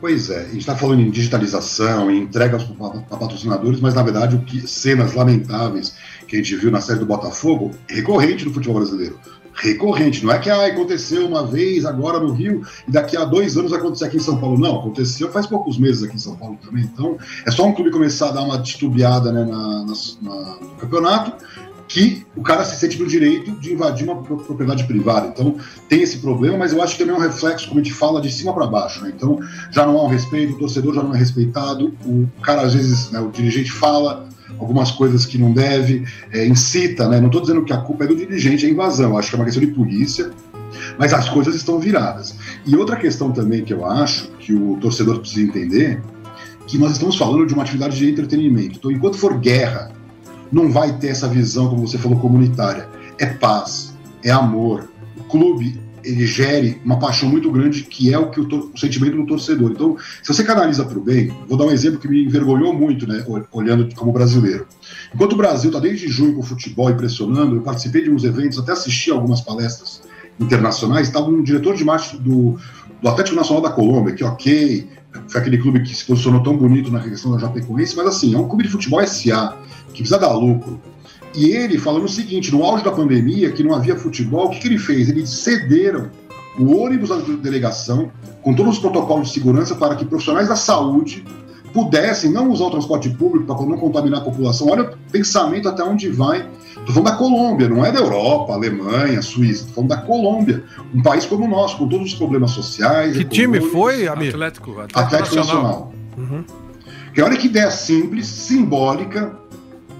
Pois 0.00 0.30
é, 0.30 0.38
a 0.38 0.44
gente 0.44 0.58
está 0.58 0.74
falando 0.74 1.02
em 1.02 1.10
digitalização, 1.10 2.10
em 2.10 2.22
entregas 2.22 2.64
para 2.64 3.18
patrocinadores, 3.18 3.80
mas 3.80 3.92
na 3.92 4.02
verdade 4.02 4.34
o 4.34 4.40
que 4.40 4.66
cenas 4.66 5.12
lamentáveis 5.12 5.94
que 6.26 6.36
a 6.36 6.38
gente 6.38 6.56
viu 6.56 6.70
na 6.70 6.80
série 6.80 7.00
do 7.00 7.06
Botafogo 7.06 7.72
recorrente 7.86 8.46
no 8.46 8.54
futebol 8.54 8.76
brasileiro. 8.76 9.18
Recorrente, 9.54 10.24
não 10.24 10.32
é 10.32 10.38
que 10.38 10.48
ah, 10.48 10.66
aconteceu 10.66 11.26
uma 11.26 11.44
vez 11.44 11.84
agora 11.84 12.18
no 12.18 12.32
Rio 12.32 12.62
e 12.86 12.90
daqui 12.90 13.16
a 13.16 13.24
dois 13.24 13.56
anos 13.56 13.70
vai 13.70 13.80
acontecer 13.80 14.04
aqui 14.06 14.16
em 14.16 14.20
São 14.20 14.38
Paulo. 14.38 14.58
Não, 14.58 14.78
aconteceu 14.78 15.30
faz 15.30 15.46
poucos 15.46 15.78
meses 15.78 16.02
aqui 16.02 16.16
em 16.16 16.20
São 16.20 16.36
Paulo 16.36 16.58
também. 16.64 16.84
Então 16.84 17.18
é 17.46 17.50
só 17.50 17.66
um 17.66 17.72
clube 17.72 17.90
começar 17.90 18.28
a 18.28 18.32
dar 18.32 18.42
uma 18.42 18.62
titubeada 18.62 19.32
né, 19.32 19.44
na, 19.44 19.84
na, 19.84 20.60
no 20.60 20.76
campeonato 20.78 21.44
que 21.90 22.24
o 22.36 22.42
cara 22.42 22.64
se 22.64 22.76
sente 22.76 22.96
no 23.00 23.06
direito 23.06 23.50
de 23.58 23.72
invadir 23.72 24.08
uma 24.08 24.22
propriedade 24.22 24.84
privada. 24.84 25.26
Então, 25.26 25.56
tem 25.88 26.02
esse 26.02 26.18
problema, 26.18 26.56
mas 26.56 26.72
eu 26.72 26.80
acho 26.80 26.92
que 26.92 27.00
também 27.00 27.16
é 27.16 27.18
um 27.18 27.20
reflexo, 27.20 27.68
como 27.68 27.80
a 27.80 27.82
gente 27.82 27.92
fala, 27.92 28.20
de 28.20 28.30
cima 28.30 28.54
para 28.54 28.64
baixo. 28.68 29.02
Né? 29.02 29.12
Então, 29.14 29.40
já 29.72 29.84
não 29.84 29.98
há 29.98 30.04
um 30.04 30.06
respeito, 30.06 30.54
o 30.54 30.58
torcedor 30.58 30.94
já 30.94 31.02
não 31.02 31.12
é 31.12 31.18
respeitado, 31.18 31.92
o 32.06 32.28
cara, 32.42 32.62
às 32.62 32.74
vezes, 32.74 33.10
né, 33.10 33.18
o 33.18 33.28
dirigente 33.28 33.72
fala 33.72 34.28
algumas 34.58 34.90
coisas 34.90 35.26
que 35.26 35.38
não 35.38 35.52
deve, 35.52 36.04
é, 36.32 36.46
incita, 36.46 37.08
né? 37.08 37.20
não 37.20 37.26
estou 37.26 37.40
dizendo 37.40 37.64
que 37.64 37.72
a 37.72 37.78
culpa 37.78 38.04
é 38.04 38.06
do 38.06 38.16
dirigente, 38.16 38.66
é 38.66 38.70
invasão, 38.70 39.16
acho 39.16 39.30
que 39.30 39.36
é 39.36 39.38
uma 39.38 39.44
questão 39.44 39.64
de 39.64 39.72
polícia, 39.72 40.30
mas 40.98 41.12
as 41.12 41.28
coisas 41.28 41.54
estão 41.54 41.78
viradas. 41.78 42.34
E 42.66 42.76
outra 42.76 42.96
questão 42.96 43.32
também 43.32 43.64
que 43.64 43.72
eu 43.72 43.84
acho 43.84 44.28
que 44.38 44.52
o 44.52 44.76
torcedor 44.80 45.20
precisa 45.20 45.42
entender, 45.42 46.00
que 46.66 46.78
nós 46.78 46.92
estamos 46.92 47.16
falando 47.16 47.46
de 47.46 47.54
uma 47.54 47.62
atividade 47.62 47.96
de 47.96 48.08
entretenimento. 48.08 48.78
Então, 48.78 48.90
enquanto 48.90 49.18
for 49.18 49.38
guerra, 49.38 49.90
não 50.52 50.70
vai 50.70 50.96
ter 50.98 51.08
essa 51.08 51.28
visão, 51.28 51.68
como 51.68 51.86
você 51.86 51.98
falou, 51.98 52.18
comunitária. 52.18 52.88
É 53.18 53.26
paz, 53.26 53.92
é 54.22 54.30
amor. 54.30 54.88
O 55.16 55.24
clube 55.24 55.80
ele 56.04 56.26
gere 56.26 56.80
uma 56.84 56.98
paixão 56.98 57.28
muito 57.28 57.50
grande 57.50 57.82
que 57.82 58.12
é 58.12 58.18
o 58.18 58.30
que 58.30 58.40
o, 58.40 58.70
o 58.72 58.78
sentimento 58.78 59.16
do 59.16 59.26
torcedor. 59.26 59.70
Então, 59.72 59.96
se 60.22 60.32
você 60.32 60.44
canaliza 60.44 60.84
para 60.84 60.98
o 60.98 61.02
bem, 61.02 61.32
vou 61.48 61.56
dar 61.56 61.64
um 61.64 61.70
exemplo 61.70 61.98
que 61.98 62.08
me 62.08 62.24
envergonhou 62.24 62.72
muito, 62.72 63.06
né, 63.06 63.24
olhando 63.52 63.94
como 63.94 64.12
brasileiro. 64.12 64.66
Enquanto 65.14 65.32
o 65.32 65.36
Brasil 65.36 65.70
está 65.70 65.80
desde 65.80 66.08
junho 66.08 66.34
com 66.34 66.40
o 66.40 66.44
futebol 66.44 66.90
impressionando, 66.90 67.56
eu 67.56 67.62
participei 67.62 68.02
de 68.02 68.10
uns 68.10 68.24
eventos, 68.24 68.58
até 68.58 68.72
assisti 68.72 69.10
algumas 69.10 69.40
palestras 69.40 70.02
internacionais, 70.38 71.08
estava 71.08 71.28
um 71.28 71.42
diretor 71.42 71.74
de 71.74 71.84
marketing 71.84 72.22
do, 72.22 72.58
do 73.02 73.08
Atlético 73.08 73.36
Nacional 73.36 73.62
da 73.62 73.70
Colômbia, 73.70 74.14
que 74.14 74.24
ok, 74.24 74.88
foi 75.28 75.40
aquele 75.40 75.58
clube 75.58 75.82
que 75.82 75.94
se 75.94 76.04
posicionou 76.04 76.42
tão 76.42 76.56
bonito 76.56 76.90
na 76.90 77.00
questão 77.00 77.32
da 77.32 77.38
Japecoense, 77.38 77.96
mas 77.96 78.06
assim, 78.06 78.34
é 78.34 78.38
um 78.38 78.48
clube 78.48 78.64
de 78.64 78.70
futebol 78.70 79.04
SA, 79.06 79.56
que 79.88 79.98
precisa 79.98 80.18
dar 80.18 80.32
lucro. 80.32 80.80
E 81.34 81.50
ele 81.50 81.78
falando 81.78 82.04
o 82.04 82.08
seguinte: 82.08 82.52
no 82.52 82.64
auge 82.64 82.84
da 82.84 82.90
pandemia, 82.90 83.50
que 83.52 83.62
não 83.62 83.74
havia 83.74 83.96
futebol, 83.96 84.46
o 84.46 84.50
que, 84.50 84.60
que 84.60 84.68
ele 84.68 84.78
fez? 84.78 85.08
Eles 85.08 85.30
cederam 85.30 86.10
o 86.58 86.76
ônibus 86.76 87.08
da 87.08 87.16
delegação, 87.16 88.10
com 88.42 88.54
todos 88.54 88.74
os 88.74 88.78
protocolos 88.80 89.28
de 89.28 89.34
segurança, 89.34 89.74
para 89.74 89.94
que 89.94 90.04
profissionais 90.04 90.48
da 90.48 90.56
saúde 90.56 91.24
pudessem 91.72 92.32
não 92.32 92.50
usar 92.50 92.64
o 92.64 92.70
transporte 92.70 93.08
público 93.10 93.46
para 93.46 93.64
não 93.64 93.78
contaminar 93.78 94.20
a 94.20 94.24
população. 94.24 94.68
Olha 94.68 94.82
o 94.82 94.96
pensamento 95.10 95.68
até 95.68 95.82
onde 95.84 96.08
vai. 96.08 96.48
Estou 96.70 96.94
falando 96.94 97.10
da 97.10 97.16
Colômbia, 97.16 97.68
não 97.68 97.84
é 97.84 97.92
da 97.92 98.00
Europa, 98.00 98.52
Alemanha, 98.52 99.22
Suíça. 99.22 99.66
Estou 99.66 99.74
falando 99.74 99.90
da 99.90 99.96
Colômbia, 99.98 100.64
um 100.92 101.02
país 101.02 101.26
como 101.26 101.44
o 101.44 101.48
nosso, 101.48 101.76
com 101.76 101.88
todos 101.88 102.12
os 102.12 102.14
problemas 102.14 102.50
sociais. 102.50 103.16
Que 103.16 103.24
time 103.24 103.60
foi, 103.60 104.08
amigo? 104.08 104.34
Atlético, 104.34 104.70
Atlético, 104.72 104.98
Atlético 104.98 105.36
Nacional. 105.36 105.62
Nacional. 105.62 105.94
Uhum. 106.18 106.44
Que 107.14 107.22
olha 107.22 107.36
que 107.36 107.46
ideia 107.46 107.70
simples, 107.70 108.26
simbólica, 108.26 109.39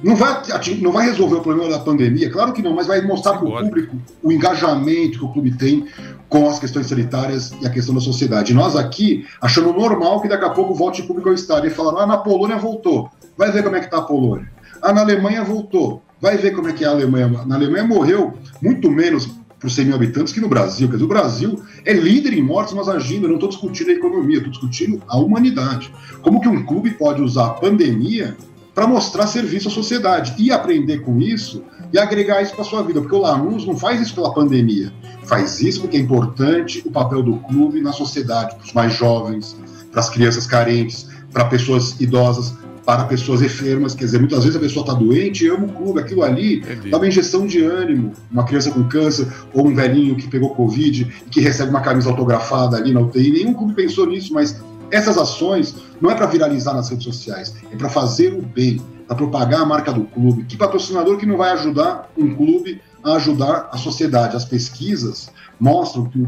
não 0.02 0.16
vai, 0.16 0.42
não 0.80 0.92
vai 0.92 1.06
resolver 1.06 1.36
o 1.36 1.40
problema 1.40 1.70
da 1.70 1.78
pandemia, 1.78 2.30
claro 2.30 2.52
que 2.52 2.62
não, 2.62 2.74
mas 2.74 2.86
vai 2.86 3.00
mostrar 3.02 3.38
para 3.38 3.46
o 3.46 3.64
público 3.64 3.96
o 4.22 4.32
engajamento 4.32 5.18
que 5.18 5.24
o 5.24 5.28
clube 5.28 5.52
tem 5.52 5.86
com 6.28 6.48
as 6.48 6.58
questões 6.58 6.86
sanitárias 6.86 7.52
e 7.60 7.66
a 7.66 7.70
questão 7.70 7.94
da 7.94 8.00
sociedade. 8.00 8.54
nós 8.54 8.76
aqui 8.76 9.26
achando 9.40 9.72
normal 9.72 10.20
que 10.20 10.28
daqui 10.28 10.44
a 10.44 10.50
pouco 10.50 10.74
volte 10.74 11.02
público 11.02 11.28
ao 11.28 11.34
estádio 11.34 11.68
e 11.68 11.74
falaram: 11.74 11.98
ah, 11.98 12.06
na 12.06 12.18
Polônia 12.18 12.56
voltou, 12.56 13.10
vai 13.36 13.50
ver 13.50 13.62
como 13.62 13.76
é 13.76 13.80
que 13.80 13.86
está 13.86 13.98
a 13.98 14.02
Polônia. 14.02 14.50
Ah, 14.80 14.92
na 14.92 15.02
Alemanha 15.02 15.44
voltou, 15.44 16.02
vai 16.20 16.36
ver 16.36 16.52
como 16.52 16.68
é 16.68 16.72
que 16.72 16.84
é 16.84 16.86
a 16.86 16.92
Alemanha. 16.92 17.28
Na 17.46 17.56
Alemanha 17.56 17.84
morreu 17.84 18.32
muito 18.62 18.90
menos 18.90 19.28
por 19.58 19.70
100 19.70 19.84
mil 19.84 19.94
habitantes 19.94 20.32
que 20.32 20.40
no 20.40 20.48
Brasil. 20.48 20.88
Quer 20.88 20.94
dizer, 20.94 21.04
o 21.04 21.08
Brasil 21.08 21.62
é 21.84 21.92
líder 21.92 22.32
em 22.32 22.42
mortes, 22.42 22.72
mas 22.72 22.88
agindo. 22.88 23.24
Eu 23.24 23.28
não 23.28 23.34
estou 23.34 23.50
discutindo 23.50 23.90
a 23.90 23.92
economia, 23.92 24.38
estou 24.38 24.50
discutindo 24.50 25.02
a 25.06 25.18
humanidade. 25.18 25.92
Como 26.22 26.40
que 26.40 26.48
um 26.48 26.64
clube 26.64 26.92
pode 26.92 27.20
usar 27.20 27.46
a 27.46 27.50
pandemia 27.50 28.36
para 28.74 28.86
mostrar 28.86 29.26
serviço 29.26 29.68
à 29.68 29.70
sociedade 29.70 30.34
e 30.38 30.50
aprender 30.50 31.00
com 31.00 31.20
isso 31.20 31.62
e 31.92 31.98
agregar 31.98 32.42
isso 32.42 32.54
para 32.54 32.64
sua 32.64 32.82
vida, 32.82 33.00
porque 33.00 33.14
o 33.14 33.20
Lanús 33.20 33.66
não 33.66 33.76
faz 33.76 34.00
isso 34.00 34.14
pela 34.14 34.32
pandemia, 34.32 34.92
faz 35.24 35.60
isso 35.60 35.80
porque 35.80 35.96
é 35.96 36.00
importante 36.00 36.82
o 36.86 36.90
papel 36.90 37.22
do 37.22 37.36
clube 37.36 37.80
na 37.80 37.92
sociedade, 37.92 38.54
para 38.54 38.64
os 38.64 38.72
mais 38.72 38.94
jovens, 38.94 39.56
para 39.90 40.00
as 40.00 40.08
crianças 40.08 40.46
carentes, 40.46 41.08
para 41.32 41.44
pessoas 41.46 42.00
idosas, 42.00 42.54
para 42.84 43.04
pessoas 43.04 43.42
enfermas, 43.42 43.94
quer 43.94 44.04
dizer, 44.04 44.18
muitas 44.18 44.42
vezes 44.42 44.56
a 44.56 44.60
pessoa 44.60 44.84
está 44.84 44.94
doente 44.94 45.44
e 45.44 45.48
ama 45.48 45.66
o 45.66 45.72
clube, 45.72 46.00
aquilo 46.00 46.22
ali 46.22 46.60
dá 46.90 46.96
uma 46.96 47.06
injeção 47.06 47.46
de 47.46 47.62
ânimo, 47.62 48.12
uma 48.30 48.44
criança 48.44 48.70
com 48.70 48.82
câncer 48.84 49.28
ou 49.52 49.68
um 49.68 49.74
velhinho 49.74 50.16
que 50.16 50.26
pegou 50.28 50.54
Covid 50.54 51.06
e 51.26 51.30
que 51.30 51.40
recebe 51.40 51.70
uma 51.70 51.80
camisa 51.80 52.10
autografada 52.10 52.76
ali 52.76 52.92
na 52.92 53.00
UTI, 53.00 53.30
nenhum 53.30 53.54
clube 53.54 53.74
pensou 53.74 54.06
nisso, 54.06 54.32
mas 54.32 54.60
essas 54.90 55.16
ações 55.16 55.74
não 56.00 56.10
é 56.10 56.14
para 56.14 56.26
viralizar 56.26 56.74
nas 56.74 56.88
redes 56.88 57.04
sociais, 57.04 57.54
é 57.70 57.76
para 57.76 57.88
fazer 57.88 58.32
o 58.32 58.42
bem, 58.42 58.80
para 59.06 59.16
propagar 59.16 59.60
a 59.60 59.66
marca 59.66 59.92
do 59.92 60.04
clube. 60.04 60.44
Que 60.44 60.56
patrocinador 60.56 61.16
que 61.16 61.26
não 61.26 61.36
vai 61.36 61.50
ajudar 61.52 62.10
um 62.16 62.34
clube 62.34 62.80
a 63.02 63.14
ajudar 63.14 63.68
a 63.72 63.76
sociedade? 63.76 64.36
As 64.36 64.44
pesquisas 64.44 65.30
mostram 65.58 66.06
que 66.06 66.26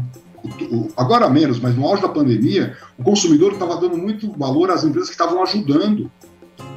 agora 0.97 1.29
menos, 1.29 1.59
mas 1.59 1.75
no 1.75 1.87
auge 1.87 2.01
da 2.01 2.09
pandemia, 2.09 2.75
o 2.97 3.03
consumidor 3.03 3.53
estava 3.53 3.77
dando 3.77 3.97
muito 3.97 4.31
valor 4.37 4.69
às 4.71 4.83
empresas 4.83 5.09
que 5.09 5.15
estavam 5.15 5.41
ajudando 5.41 6.11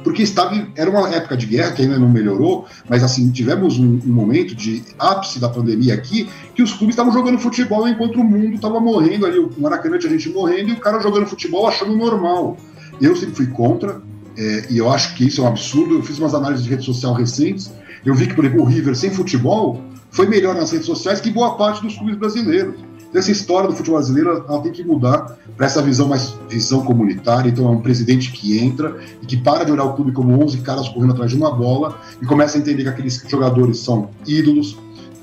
porque 0.07 0.23
estava 0.23 0.65
era 0.73 0.89
uma 0.89 1.13
época 1.13 1.35
de 1.35 1.45
guerra 1.45 1.73
que 1.73 1.81
ainda 1.81 1.99
não 1.99 2.07
melhorou, 2.07 2.65
mas 2.87 3.03
assim 3.03 3.29
tivemos 3.29 3.77
um, 3.77 3.99
um 4.05 4.13
momento 4.13 4.55
de 4.55 4.81
ápice 4.97 5.37
da 5.37 5.49
pandemia 5.49 5.93
aqui 5.93 6.29
que 6.55 6.63
os 6.63 6.71
clubes 6.71 6.93
estavam 6.93 7.11
jogando 7.11 7.37
futebol 7.37 7.85
enquanto 7.85 8.17
o 8.17 8.23
mundo 8.23 8.55
estava 8.55 8.79
morrendo 8.79 9.25
ali, 9.25 9.37
o 9.37 9.51
Maracanã 9.57 9.99
tinha 9.99 10.09
gente 10.13 10.29
morrendo 10.29 10.69
e 10.69 10.71
o 10.71 10.79
cara 10.79 11.01
jogando 11.01 11.25
futebol 11.25 11.67
achando 11.67 11.93
normal. 11.93 12.55
Eu 13.01 13.17
sempre 13.17 13.35
fui 13.35 13.47
contra 13.47 14.01
é, 14.37 14.67
e 14.69 14.77
eu 14.77 14.89
acho 14.89 15.13
que 15.13 15.27
isso 15.27 15.41
é 15.41 15.43
um 15.43 15.47
absurdo. 15.47 15.95
Eu 15.95 16.03
fiz 16.03 16.17
umas 16.19 16.33
análises 16.33 16.63
de 16.63 16.69
rede 16.69 16.85
social 16.85 17.13
recentes, 17.13 17.69
eu 18.05 18.15
vi 18.15 18.27
que 18.27 18.33
por 18.33 18.45
exemplo 18.45 18.63
o 18.63 18.65
River 18.65 18.95
sem 18.95 19.11
futebol 19.11 19.83
foi 20.09 20.25
melhor 20.25 20.55
nas 20.55 20.71
redes 20.71 20.85
sociais 20.85 21.19
que 21.19 21.29
boa 21.29 21.57
parte 21.57 21.81
dos 21.81 21.97
clubes 21.97 22.15
brasileiros. 22.15 22.75
Então, 23.09 23.19
essa 23.19 23.31
história 23.31 23.69
do 23.69 23.75
futebol 23.75 23.97
brasileiro 23.97 24.45
ela 24.47 24.61
tem 24.61 24.71
que 24.71 24.83
mudar 24.83 25.37
para 25.55 25.65
essa 25.65 25.81
visão 25.81 26.07
mais 26.07 26.37
visão 26.49 26.81
comunitária. 26.83 27.49
Então, 27.49 27.65
é 27.67 27.69
um 27.69 27.81
presidente 27.81 28.31
que 28.31 28.59
entra 28.59 28.97
e 29.21 29.25
que 29.25 29.37
para 29.37 29.63
de 29.63 29.71
olhar 29.71 29.85
o 29.85 29.93
clube 29.93 30.11
como 30.11 30.43
11 30.43 30.59
caras 30.59 30.89
correndo 30.89 31.13
atrás 31.13 31.31
de 31.31 31.37
uma 31.37 31.51
bola 31.51 31.99
e 32.21 32.25
começa 32.25 32.57
a 32.57 32.61
entender 32.61 32.83
que 32.83 32.89
aqueles 32.89 33.23
jogadores 33.27 33.79
são 33.79 34.09
ídolos, 34.25 34.77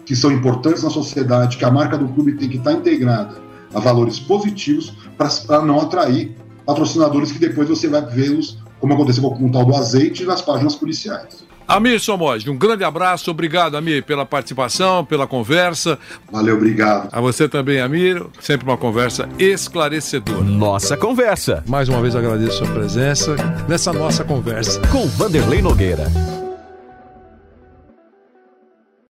que 0.05 0.17
são 0.17 0.31
importantes 0.33 0.83
na 0.83 0.91
sociedade, 0.91 1.57
que 1.57 1.65
a 1.65 1.71
marca 1.71 1.97
do 1.97 2.09
clube 2.09 2.33
tem 2.33 2.49
que 2.49 2.57
estar 2.57 2.73
integrada 2.73 3.37
a 3.75 3.81
valores 3.81 4.19
positivos 4.19 4.95
para 5.19 5.63
não 5.63 5.81
atrair 5.81 6.37
patrocinadores 6.65 7.33
que 7.33 7.39
depois 7.39 7.69
você 7.69 7.89
vai 7.89 8.05
vê-los, 8.07 8.59
como 8.85 8.93
aconteceu 8.93 9.23
com 9.23 9.47
o 9.47 9.51
tal 9.51 9.65
do 9.65 9.75
azeite, 9.75 10.27
nas 10.27 10.43
páginas 10.43 10.75
policiais. 10.75 11.43
Amir 11.67 11.99
Somoz, 11.99 12.47
um 12.47 12.55
grande 12.55 12.85
abraço, 12.85 13.31
obrigado, 13.31 13.79
Amir, 13.79 14.05
pela 14.05 14.27
participação, 14.27 15.03
pela 15.03 15.27
conversa. 15.27 15.99
Valeu, 16.31 16.57
obrigado. 16.57 17.09
A 17.11 17.19
você 17.19 17.49
também, 17.49 17.81
Amir, 17.81 18.23
sempre 18.39 18.69
uma 18.69 18.77
conversa 18.77 19.27
esclarecedora. 19.39 20.43
Nossa 20.43 20.99
conversa. 20.99 21.65
Mais 21.67 21.89
uma 21.89 22.03
vez 22.03 22.15
agradeço 22.15 22.63
a 22.63 22.67
sua 22.67 22.75
presença 22.75 23.37
nessa 23.67 23.91
nossa 23.91 24.23
conversa. 24.23 24.83
Com 24.93 25.07
Vanderlei 25.09 25.63
Nogueira. 25.63 26.44